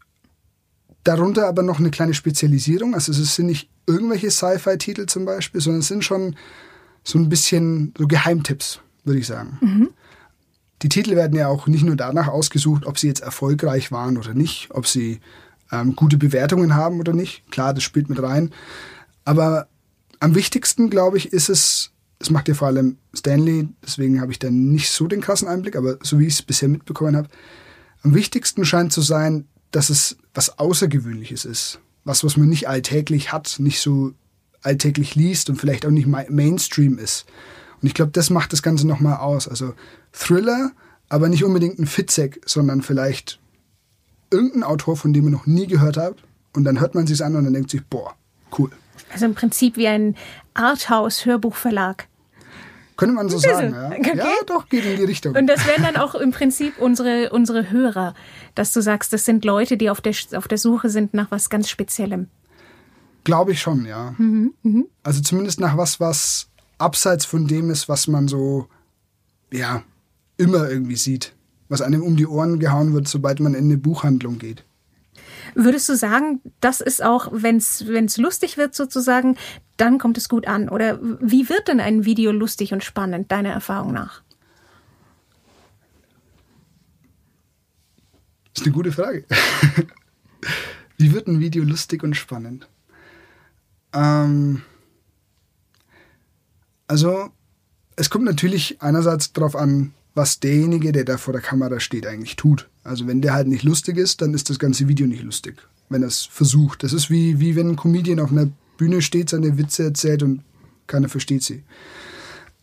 [1.05, 2.95] darunter aber noch eine kleine Spezialisierung.
[2.95, 6.37] Also es sind nicht irgendwelche Sci-Fi-Titel zum Beispiel, sondern es sind schon
[7.05, 9.59] so ein bisschen so Geheimtipps, würde ich sagen.
[9.61, 9.91] Mhm.
[10.83, 14.35] Die Titel werden ja auch nicht nur danach ausgesucht, ob sie jetzt erfolgreich waren oder
[14.35, 15.21] nicht, ob sie
[15.71, 17.51] ähm, gute Bewertungen haben oder nicht.
[17.51, 18.51] Klar, das spielt mit rein.
[19.25, 19.69] Aber
[20.21, 24.39] am wichtigsten, glaube ich, ist es, es macht ja vor allem Stanley, deswegen habe ich
[24.39, 27.29] da nicht so den krassen Einblick, aber so wie ich es bisher mitbekommen habe,
[28.03, 31.81] am wichtigsten scheint zu sein, dass es was Außergewöhnliches ist.
[32.05, 34.13] Was, was man nicht alltäglich hat, nicht so
[34.63, 37.27] alltäglich liest und vielleicht auch nicht Mainstream ist.
[37.81, 39.49] Und ich glaube, das macht das Ganze nochmal aus.
[39.49, 39.75] Also
[40.13, 40.73] Thriller,
[41.09, 43.41] aber nicht unbedingt ein Fitzek, sondern vielleicht
[44.31, 46.17] irgendein Autor, von dem man noch nie gehört hat.
[46.55, 48.15] Und dann hört man sich an und dann denkt sich, boah,
[48.59, 48.71] cool.
[49.13, 50.17] Also im Prinzip wie ein
[50.55, 52.07] Arthouse-Hörbuchverlag.
[52.97, 53.87] Könnte man so sagen, ja.
[53.87, 54.17] Okay.
[54.17, 55.35] Ja, doch, geht in die Richtung.
[55.35, 58.15] Und das wären dann auch im Prinzip unsere, unsere Hörer,
[58.55, 61.49] dass du sagst, das sind Leute, die auf der, auf der Suche sind nach was
[61.49, 62.29] ganz Speziellem.
[63.25, 64.15] Glaube ich schon, ja.
[64.19, 64.85] Mhm, mh.
[65.03, 68.69] Also zumindest nach was, was abseits von dem ist, was man so,
[69.53, 69.83] ja,
[70.37, 71.35] immer irgendwie sieht
[71.71, 74.65] was einem um die Ohren gehauen wird, sobald man in eine Buchhandlung geht.
[75.55, 79.37] Würdest du sagen, das ist auch, wenn es lustig wird sozusagen,
[79.77, 80.69] dann kommt es gut an?
[80.69, 84.23] Oder wie wird denn ein Video lustig und spannend, deiner Erfahrung nach?
[88.53, 89.25] Das ist eine gute Frage.
[90.99, 92.69] wie wird ein Video lustig und spannend?
[93.93, 94.63] Ähm,
[96.87, 97.31] also,
[97.97, 102.37] es kommt natürlich einerseits darauf an, was derjenige, der da vor der Kamera steht, eigentlich
[102.37, 102.69] tut.
[102.83, 106.03] Also wenn der halt nicht lustig ist, dann ist das ganze Video nicht lustig, wenn
[106.03, 106.83] er es versucht.
[106.83, 110.43] Das ist wie, wie wenn ein Comedian auf einer Bühne steht, seine Witze erzählt und
[110.87, 111.63] keiner versteht sie.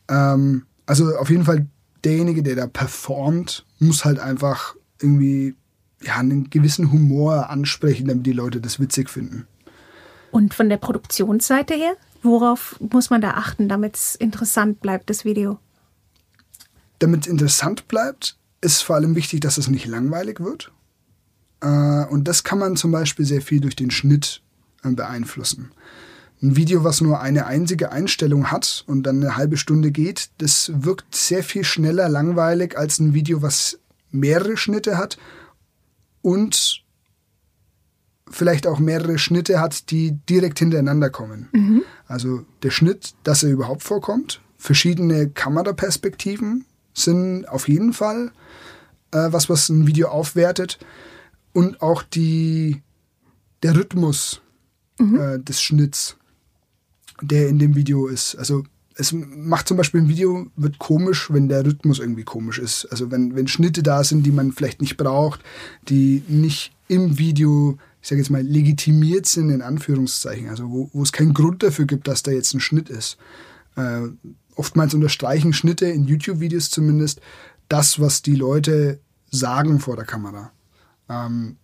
[0.09, 1.67] Ähm, also auf jeden Fall
[2.03, 5.55] derjenige, der da performt, muss halt einfach irgendwie
[6.01, 9.47] ja, einen gewissen Humor ansprechen, damit die Leute das witzig finden.
[10.38, 15.26] Und von der Produktionsseite her, worauf muss man da achten, damit es interessant bleibt, das
[15.26, 15.58] Video?
[17.00, 20.71] Damit es interessant bleibt, ist vor allem wichtig, dass es nicht langweilig wird.
[21.62, 24.43] Äh, und das kann man zum Beispiel sehr viel durch den Schnitt
[24.84, 25.71] äh, beeinflussen.
[26.43, 30.71] Ein Video, was nur eine einzige Einstellung hat und dann eine halbe Stunde geht, das
[30.71, 33.80] wirkt sehr viel schneller langweilig als ein Video, was
[34.12, 35.17] mehrere Schnitte hat
[36.21, 36.84] und
[38.29, 41.49] vielleicht auch mehrere Schnitte hat, die direkt hintereinander kommen.
[41.51, 41.83] Mhm.
[42.07, 48.31] Also der Schnitt, dass er überhaupt vorkommt, verschiedene Kameraperspektiven, sind auf jeden Fall
[49.11, 50.79] äh, was, was ein Video aufwertet.
[51.53, 52.81] Und auch die,
[53.63, 54.41] der Rhythmus
[54.99, 55.19] mhm.
[55.19, 56.17] äh, des Schnitts,
[57.21, 58.35] der in dem Video ist.
[58.35, 58.63] Also
[58.95, 62.85] es macht zum Beispiel ein Video, wird komisch, wenn der Rhythmus irgendwie komisch ist.
[62.85, 65.41] Also wenn, wenn Schnitte da sind, die man vielleicht nicht braucht,
[65.87, 70.49] die nicht im Video, ich sage jetzt mal, legitimiert sind, in Anführungszeichen.
[70.49, 73.17] Also wo, wo es keinen Grund dafür gibt, dass da jetzt ein Schnitt ist.
[73.75, 74.07] Äh,
[74.55, 77.21] oftmals unterstreichen Schnitte in YouTube-Videos zumindest
[77.69, 80.51] das, was die Leute sagen vor der Kamera.
[81.10, 81.57] Ähm,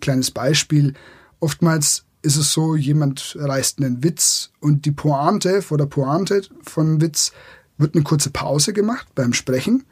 [0.00, 0.94] kleines Beispiel.
[1.40, 7.00] Oftmals ist es so, jemand reißt einen Witz und die Pointe, vor der Pointe von
[7.00, 7.32] Witz
[7.76, 9.84] wird eine kurze Pause gemacht beim Sprechen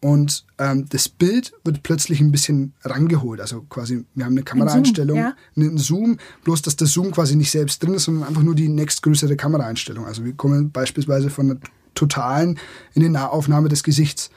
[0.00, 3.40] und ähm, das Bild wird plötzlich ein bisschen rangeholt.
[3.40, 7.50] Also quasi, wir haben eine Kameraeinstellung, Zoom, einen Zoom, bloß dass der Zoom quasi nicht
[7.50, 10.06] selbst drin ist, sondern einfach nur die nächstgrößere Kameraeinstellung.
[10.06, 11.60] Also wir kommen beispielsweise von einer
[11.94, 12.58] totalen
[12.94, 14.30] in die Nahaufnahme des Gesichts.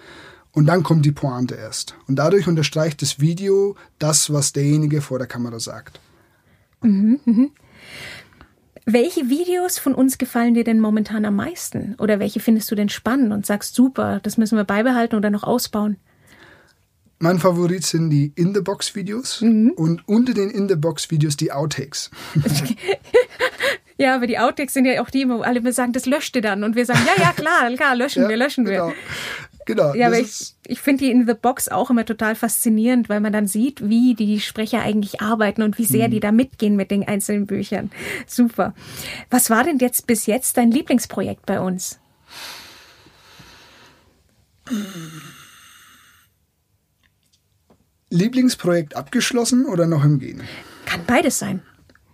[0.52, 1.96] Und dann kommt die Pointe erst.
[2.08, 6.00] Und dadurch unterstreicht das Video das, was derjenige vor der Kamera sagt.
[8.86, 11.96] Welche Videos von uns gefallen dir denn momentan am meisten?
[12.00, 15.44] Oder welche findest du denn spannend und sagst, super, das müssen wir beibehalten oder noch
[15.44, 15.98] ausbauen?
[17.20, 22.12] Mein Favorit sind die In-the-Box-Videos und unter den In-the-Box-Videos die Outtakes.
[23.98, 26.42] Ja, aber die Outtakes sind ja auch die, wo alle immer sagen, das löscht ihr
[26.42, 26.64] dann.
[26.64, 28.92] Und wir sagen, ja, ja, klar, klar, löschen wir, löschen wir.
[29.66, 29.94] Genau.
[29.94, 33.34] Ja, aber ich, ich finde die in the Box auch immer total faszinierend, weil man
[33.34, 35.88] dann sieht, wie die Sprecher eigentlich arbeiten und wie Mhm.
[35.88, 37.92] sehr die da mitgehen mit den einzelnen Büchern.
[38.28, 38.74] Super.
[39.30, 42.00] Was war denn jetzt bis jetzt dein Lieblingsprojekt bei uns?
[48.10, 50.44] Lieblingsprojekt abgeschlossen oder noch im Gehen?
[50.86, 51.62] Kann beides sein.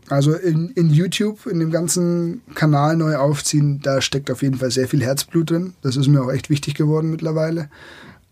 [0.10, 4.72] Also in, in YouTube, in dem ganzen Kanal neu aufziehen, da steckt auf jeden Fall
[4.72, 5.74] sehr viel Herzblut drin.
[5.82, 7.70] Das ist mir auch echt wichtig geworden mittlerweile.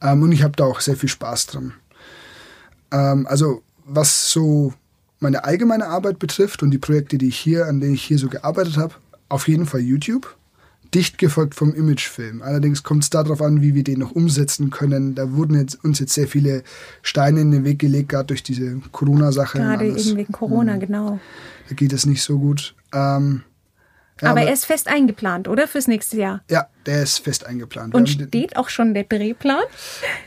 [0.01, 1.73] Ähm, und ich habe da auch sehr viel Spaß dran.
[2.91, 4.73] Ähm, also was so
[5.19, 8.27] meine allgemeine Arbeit betrifft und die Projekte, die ich hier, an denen ich hier so
[8.27, 8.93] gearbeitet habe,
[9.29, 10.35] auf jeden Fall YouTube.
[10.93, 12.41] Dicht gefolgt vom Imagefilm.
[12.41, 15.15] Allerdings kommt es darauf an, wie wir den noch umsetzen können.
[15.15, 16.63] Da wurden jetzt, uns jetzt sehr viele
[17.01, 19.57] Steine in den Weg gelegt, gerade durch diese Corona-Sache.
[19.57, 20.79] Gerade eben wegen Corona, Mhm.
[20.79, 21.19] genau.
[21.69, 22.75] Da geht es nicht so gut.
[22.93, 23.43] Ähm,
[24.21, 25.67] ja, aber er ist fest eingeplant, oder?
[25.67, 26.41] Fürs nächste Jahr.
[26.49, 27.93] ja, der ist fest eingeplant.
[27.93, 29.61] Und steht auch schon der Drehplan?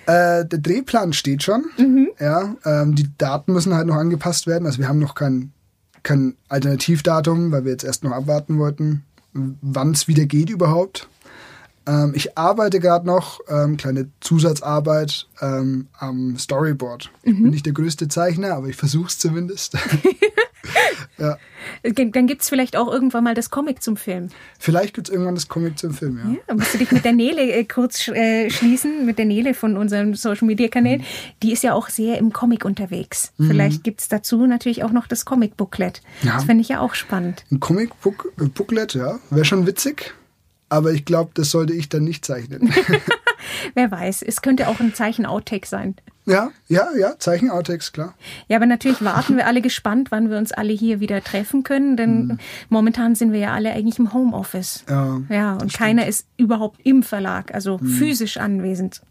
[0.07, 1.64] Äh, der Drehplan steht schon.
[1.76, 2.09] Mhm.
[2.20, 4.66] Ja, ähm, die Daten müssen halt noch angepasst werden.
[4.66, 5.53] Also wir haben noch kein,
[6.05, 11.09] kein Alternativdatum, weil wir jetzt erst noch abwarten wollten, wann es wieder geht überhaupt.
[11.87, 17.11] Ähm, ich arbeite gerade noch, ähm, kleine Zusatzarbeit ähm, am Storyboard.
[17.24, 17.42] Ich Mhm.
[17.42, 19.76] bin nicht der größte Zeichner, aber ich versuche es zumindest.
[21.18, 21.37] ja.
[21.83, 24.28] Dann gibt's vielleicht auch irgendwann mal das Comic zum Film.
[24.59, 26.37] Vielleicht gibt es irgendwann das Comic zum Film, ja.
[26.46, 29.76] Da musst du dich mit der Nele äh, kurz äh, schließen, mit der Nele von
[29.76, 31.04] unseren Social Media Kanälen.
[31.42, 33.33] Die ist ja auch sehr im Comic unterwegs.
[33.37, 36.02] Vielleicht gibt's dazu natürlich auch noch das Comic Booklet.
[36.22, 36.35] Ja.
[36.35, 37.44] Das fände ich ja auch spannend.
[37.50, 40.14] Ein Comic-Booklet, ja, wäre schon witzig.
[40.68, 42.72] Aber ich glaube, das sollte ich dann nicht zeichnen.
[43.74, 45.96] Wer weiß, es könnte auch ein Zeichen-Outtake sein.
[46.26, 48.14] ja, ja, ja, Zeichen-Outtakes, klar.
[48.48, 51.96] Ja, aber natürlich warten wir alle gespannt, wann wir uns alle hier wieder treffen können,
[51.96, 54.85] denn momentan sind wir ja alle eigentlich im Homeoffice.
[54.88, 59.03] Ja, Ja, und keiner ist überhaupt im Verlag, also physisch anwesend.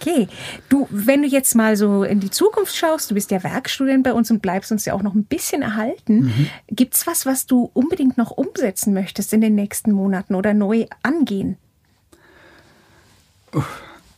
[0.00, 0.28] Okay,
[0.68, 4.12] du, wenn du jetzt mal so in die Zukunft schaust, du bist ja Werkstudent bei
[4.12, 6.26] uns und bleibst uns ja auch noch ein bisschen erhalten.
[6.68, 11.56] Gibt's was, was du unbedingt noch umsetzen möchtest in den nächsten Monaten oder neu angehen?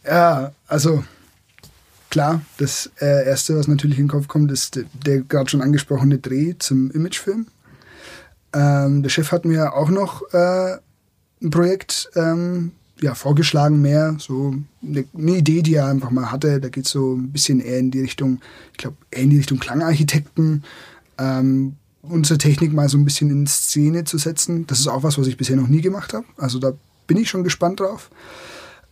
[0.04, 1.04] Ja, also
[2.10, 5.62] klar, das äh, Erste, was natürlich in den Kopf kommt, ist der, der gerade schon
[5.62, 7.46] angesprochene Dreh zum Imagefilm.
[8.52, 10.76] Ähm, der Chef hat mir auch noch äh,
[11.42, 16.60] ein Projekt ähm, ja, vorgeschlagen, mehr so eine, eine Idee, die er einfach mal hatte.
[16.60, 18.40] Da geht es so ein bisschen eher in die Richtung,
[18.72, 20.64] ich glaube, eher in die Richtung Klangarchitekten.
[21.18, 24.66] Ähm, unsere Technik mal so ein bisschen in Szene zu setzen.
[24.66, 26.24] Das ist auch was, was ich bisher noch nie gemacht habe.
[26.38, 26.72] Also da
[27.06, 28.10] bin ich schon gespannt drauf.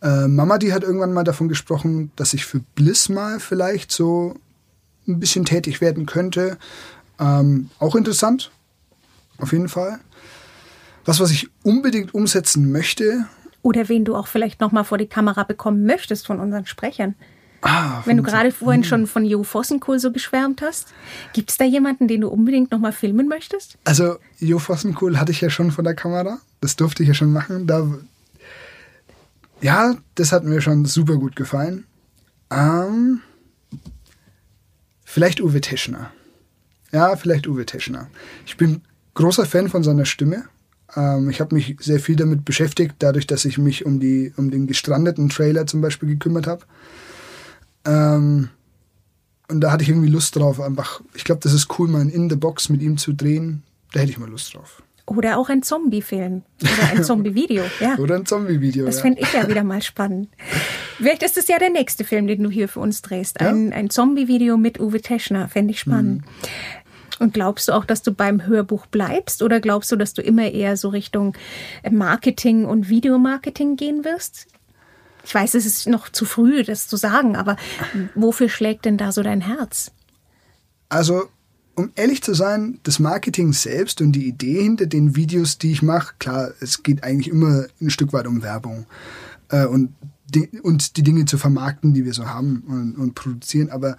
[0.05, 4.35] Äh, Mama, die hat irgendwann mal davon gesprochen, dass ich für Bliss mal vielleicht so
[5.09, 6.59] ein bisschen tätig werden könnte.
[7.19, 8.51] Ähm, auch interessant,
[9.39, 9.99] auf jeden Fall.
[11.07, 13.27] Was, was ich unbedingt umsetzen möchte,
[13.63, 17.15] Oder wen du auch vielleicht noch mal vor die Kamera bekommen möchtest von unseren Sprechern?
[17.63, 20.89] ah, Wenn du gerade vorhin schon von Jo Vossenkohl so geschwärmt hast,
[21.33, 23.79] gibt's da jemanden, den du unbedingt noch mal filmen möchtest?
[23.85, 26.39] Also, Jo Vossenkohl hatte ich ja schon von der Kamera.
[26.61, 27.67] Das durfte ich ja schon machen.
[27.67, 27.87] Da,
[29.65, 31.87] ja, das hat mir schon super gut gefallen.
[32.51, 33.21] Ähm,
[35.07, 36.13] vielleicht Uwe Teschner.
[36.93, 38.11] Ja, vielleicht Uwe Teschner.
[38.45, 38.83] Ich bin
[39.15, 40.45] großer Fan von seiner Stimme.
[40.95, 44.51] Ähm, ich habe mich sehr viel damit beschäftigt, dadurch, dass ich mich um, die, um
[44.51, 46.67] den gestrandeten Trailer zum Beispiel gekümmert habe.
[47.87, 48.51] Ähm,
[49.49, 51.01] und da hatte ich irgendwie Lust drauf, einfach.
[51.15, 53.63] Ich glaube, das ist cool, mal In the Box mit ihm zu drehen.
[53.93, 54.83] Da hätte ich mal Lust drauf.
[55.07, 57.63] Oder auch ein Zombie-Film oder ein Zombie-Video.
[57.79, 57.97] Ja.
[57.99, 58.87] Oder ein Zombie-Video.
[58.87, 59.03] Das ja.
[59.03, 60.29] fände ich ja wieder mal spannend.
[60.97, 63.41] Vielleicht ist es ja der nächste Film, den du hier für uns drehst.
[63.41, 65.49] Ein, ein Zombie-Video mit Uwe Teschner.
[65.49, 66.23] Fände ich spannend.
[66.23, 66.29] Mhm.
[67.19, 69.43] Und glaubst du auch, dass du beim Hörbuch bleibst?
[69.43, 71.37] Oder glaubst du, dass du immer eher so Richtung
[71.89, 74.49] Marketing und Videomarketing gehen wirst?
[75.25, 77.57] Ich weiß, es ist noch zu früh, das zu sagen, aber
[78.15, 79.93] wofür schlägt denn da so dein Herz?
[80.89, 81.29] Also,
[81.75, 85.83] um ehrlich zu sein, das Marketing selbst und die Idee hinter den Videos, die ich
[85.83, 88.87] mache, klar, es geht eigentlich immer ein Stück weit um Werbung.
[89.49, 89.95] Äh, und
[90.27, 93.71] die, und die Dinge zu vermarkten, die wir so haben und, und produzieren.
[93.71, 93.97] Aber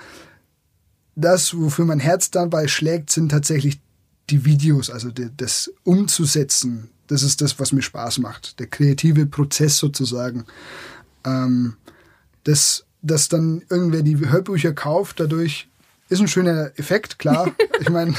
[1.15, 3.79] das, wofür mein Herz dabei schlägt, sind tatsächlich
[4.29, 6.89] die Videos, also die, das umzusetzen.
[7.07, 8.59] Das ist das, was mir Spaß macht.
[8.59, 10.45] Der kreative Prozess sozusagen.
[11.23, 11.75] Ähm,
[12.43, 15.67] das, dass dann irgendwer die Hörbücher kauft, dadurch
[16.09, 17.51] ist ein schöner Effekt, klar.
[17.81, 18.13] Ich meine,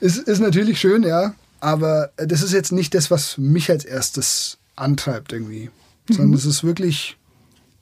[0.00, 1.34] ist, ist natürlich schön, ja.
[1.60, 5.70] Aber das ist jetzt nicht das, was mich als erstes antreibt irgendwie.
[6.08, 6.14] Mhm.
[6.14, 7.18] Sondern es ist wirklich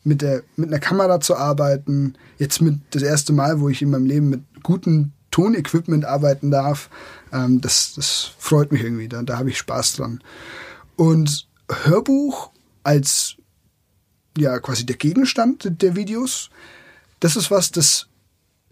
[0.04, 2.14] mit, der, mit einer Kamera zu arbeiten.
[2.38, 6.90] Jetzt mit das erste Mal, wo ich in meinem Leben mit gutem Tonequipment arbeiten darf.
[7.32, 9.08] Ähm, das, das freut mich irgendwie.
[9.08, 10.20] Da, da habe ich Spaß dran.
[10.96, 11.46] Und
[11.84, 12.50] Hörbuch
[12.82, 13.36] als
[14.36, 16.50] ja quasi der Gegenstand der Videos,
[17.20, 18.08] das ist was, das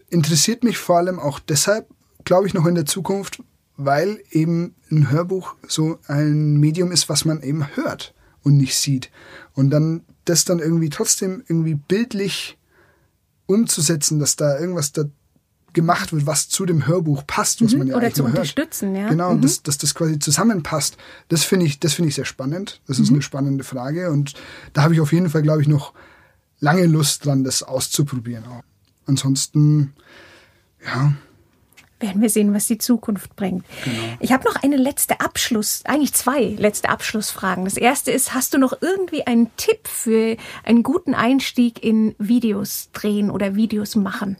[0.09, 1.87] interessiert mich vor allem auch deshalb,
[2.25, 3.41] glaube ich, noch in der Zukunft,
[3.77, 9.09] weil eben ein Hörbuch so ein Medium ist, was man eben hört und nicht sieht.
[9.53, 12.57] Und dann das dann irgendwie trotzdem irgendwie bildlich
[13.45, 15.05] umzusetzen, dass da irgendwas da
[15.73, 19.03] gemacht wird, was zu dem Hörbuch passt, was mhm, man ja Oder zu unterstützen, hört.
[19.03, 19.09] ja.
[19.09, 19.41] Genau, mhm.
[19.41, 20.97] dass, dass das quasi zusammenpasst.
[21.29, 22.81] Das finde ich, das finde ich sehr spannend.
[22.87, 23.17] Das ist mhm.
[23.17, 24.33] eine spannende Frage und
[24.73, 25.93] da habe ich auf jeden Fall, glaube ich, noch
[26.59, 28.45] lange Lust dran, das auszuprobieren.
[28.45, 28.63] Auch.
[29.05, 29.93] Ansonsten,
[30.85, 31.13] ja,
[31.99, 33.65] werden wir sehen, was die Zukunft bringt.
[33.83, 34.03] Genau.
[34.19, 37.65] Ich habe noch eine letzte Abschluss, eigentlich zwei letzte Abschlussfragen.
[37.65, 42.89] Das erste ist, hast du noch irgendwie einen Tipp für einen guten Einstieg in Videos
[42.93, 44.37] drehen oder Videos machen?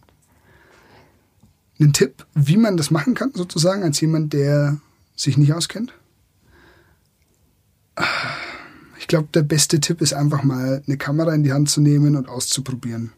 [1.79, 4.77] Einen Tipp, wie man das machen kann, sozusagen, als jemand, der
[5.15, 5.93] sich nicht auskennt?
[7.97, 8.05] Ich
[9.09, 12.29] glaube, der beste Tipp ist einfach mal eine Kamera in die Hand zu nehmen und
[12.29, 13.11] auszuprobieren.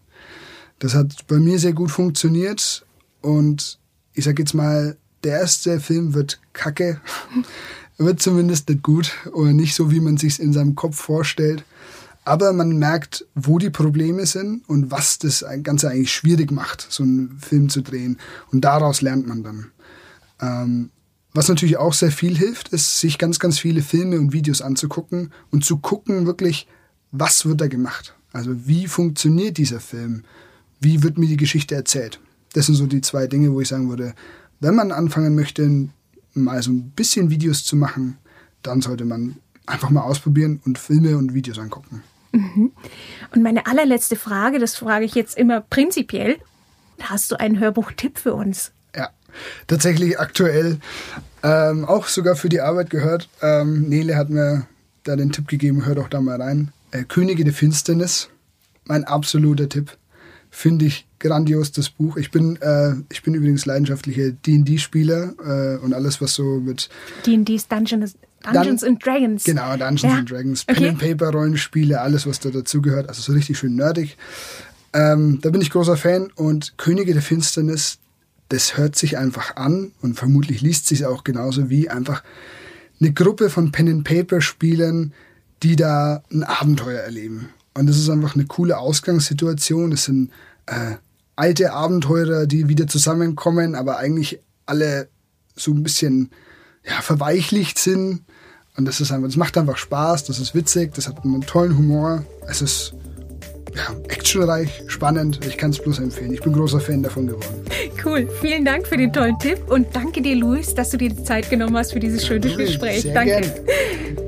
[0.80, 2.84] Das hat bei mir sehr gut funktioniert
[3.22, 3.78] und
[4.14, 7.00] ich sag jetzt mal, der erste Film wird kacke,
[8.00, 11.64] wird zumindest nicht gut oder nicht so, wie man sich in seinem Kopf vorstellt.
[12.24, 17.04] Aber man merkt, wo die Probleme sind und was das Ganze eigentlich schwierig macht, so
[17.04, 18.18] einen Film zu drehen.
[18.52, 19.72] Und daraus lernt man dann.
[20.39, 20.89] Ähm,
[21.34, 25.32] was natürlich auch sehr viel hilft, ist, sich ganz, ganz viele Filme und Videos anzugucken
[25.49, 26.67] und zu gucken wirklich,
[27.11, 28.15] was wird da gemacht.
[28.34, 30.23] Also wie funktioniert dieser Film?
[30.79, 32.19] Wie wird mir die Geschichte erzählt?
[32.53, 34.13] Das sind so die zwei Dinge, wo ich sagen würde,
[34.59, 35.89] wenn man anfangen möchte,
[36.34, 38.17] mal so ein bisschen Videos zu machen,
[38.61, 42.03] dann sollte man einfach mal ausprobieren und Filme und Videos angucken.
[42.32, 42.71] Mhm.
[43.34, 46.38] Und meine allerletzte Frage, das frage ich jetzt immer prinzipiell.
[47.01, 48.71] Hast du einen Hörbuchtipp für uns?
[49.67, 50.77] Tatsächlich aktuell.
[51.43, 53.29] Ähm, auch sogar für die Arbeit gehört.
[53.41, 54.67] Ähm, Nele hat mir
[55.03, 56.71] da den Tipp gegeben, hör doch da mal rein.
[56.91, 58.29] Äh, Könige der Finsternis,
[58.86, 59.97] mein absoluter Tipp.
[60.49, 62.17] Finde ich grandios, das Buch.
[62.17, 66.89] Ich bin, äh, ich bin übrigens leidenschaftlicher D&D-Spieler äh, und alles, was so mit...
[67.25, 69.43] D&D's Dungeons, Dungeons Dun and Dragons.
[69.43, 70.17] Genau, Dungeons ja.
[70.17, 70.65] and Dragons.
[70.65, 73.07] Pen and Paper Rollenspiele, alles, was da dazugehört.
[73.07, 74.17] Also so richtig schön nerdig.
[74.93, 77.99] Ähm, da bin ich großer Fan und Könige der Finsternis,
[78.52, 82.22] das hört sich einfach an und vermutlich liest sich auch genauso wie einfach
[82.99, 85.14] eine Gruppe von Pen and Paper Spielern,
[85.64, 87.49] die da ein Abenteuer erleben.
[87.74, 89.93] Und das ist einfach eine coole Ausgangssituation.
[89.93, 90.32] Es sind
[90.66, 90.95] äh,
[91.38, 95.08] alte Abenteurer, die wieder zusammenkommen, aber eigentlich alle
[95.56, 96.30] so ein bisschen
[96.86, 98.22] ja, verweichlicht sind.
[98.76, 101.78] Und das ist einfach, das macht einfach Spaß, das ist witzig, das hat einen tollen
[101.78, 102.26] Humor.
[102.47, 102.93] Es ist
[103.76, 105.39] ja, actionreich, spannend.
[105.45, 106.34] Ich kann es bloß empfehlen.
[106.34, 107.65] Ich bin großer Fan davon geworden.
[108.03, 108.28] Cool.
[108.41, 111.49] Vielen Dank für den tollen Tipp und danke dir, Luis, dass du dir die Zeit
[111.49, 113.07] genommen hast für dieses schöne Gespräch.
[113.13, 113.41] danke.
[113.41, 113.45] Gern.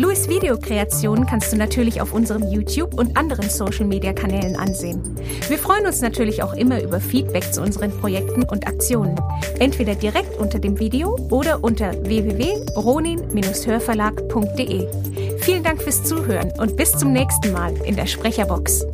[0.00, 5.02] Louis Videokreationen kannst du natürlich auf unserem YouTube und anderen Social Media Kanälen ansehen.
[5.46, 9.14] Wir freuen uns natürlich auch immer über Feedback zu unseren Projekten und Aktionen.
[9.58, 14.86] Entweder direkt unter dem Video oder unter www.ronin-hörverlag.de.
[15.42, 18.84] Vielen Dank fürs Zuhören und bis zum nächsten Mal in der Sprecherbox.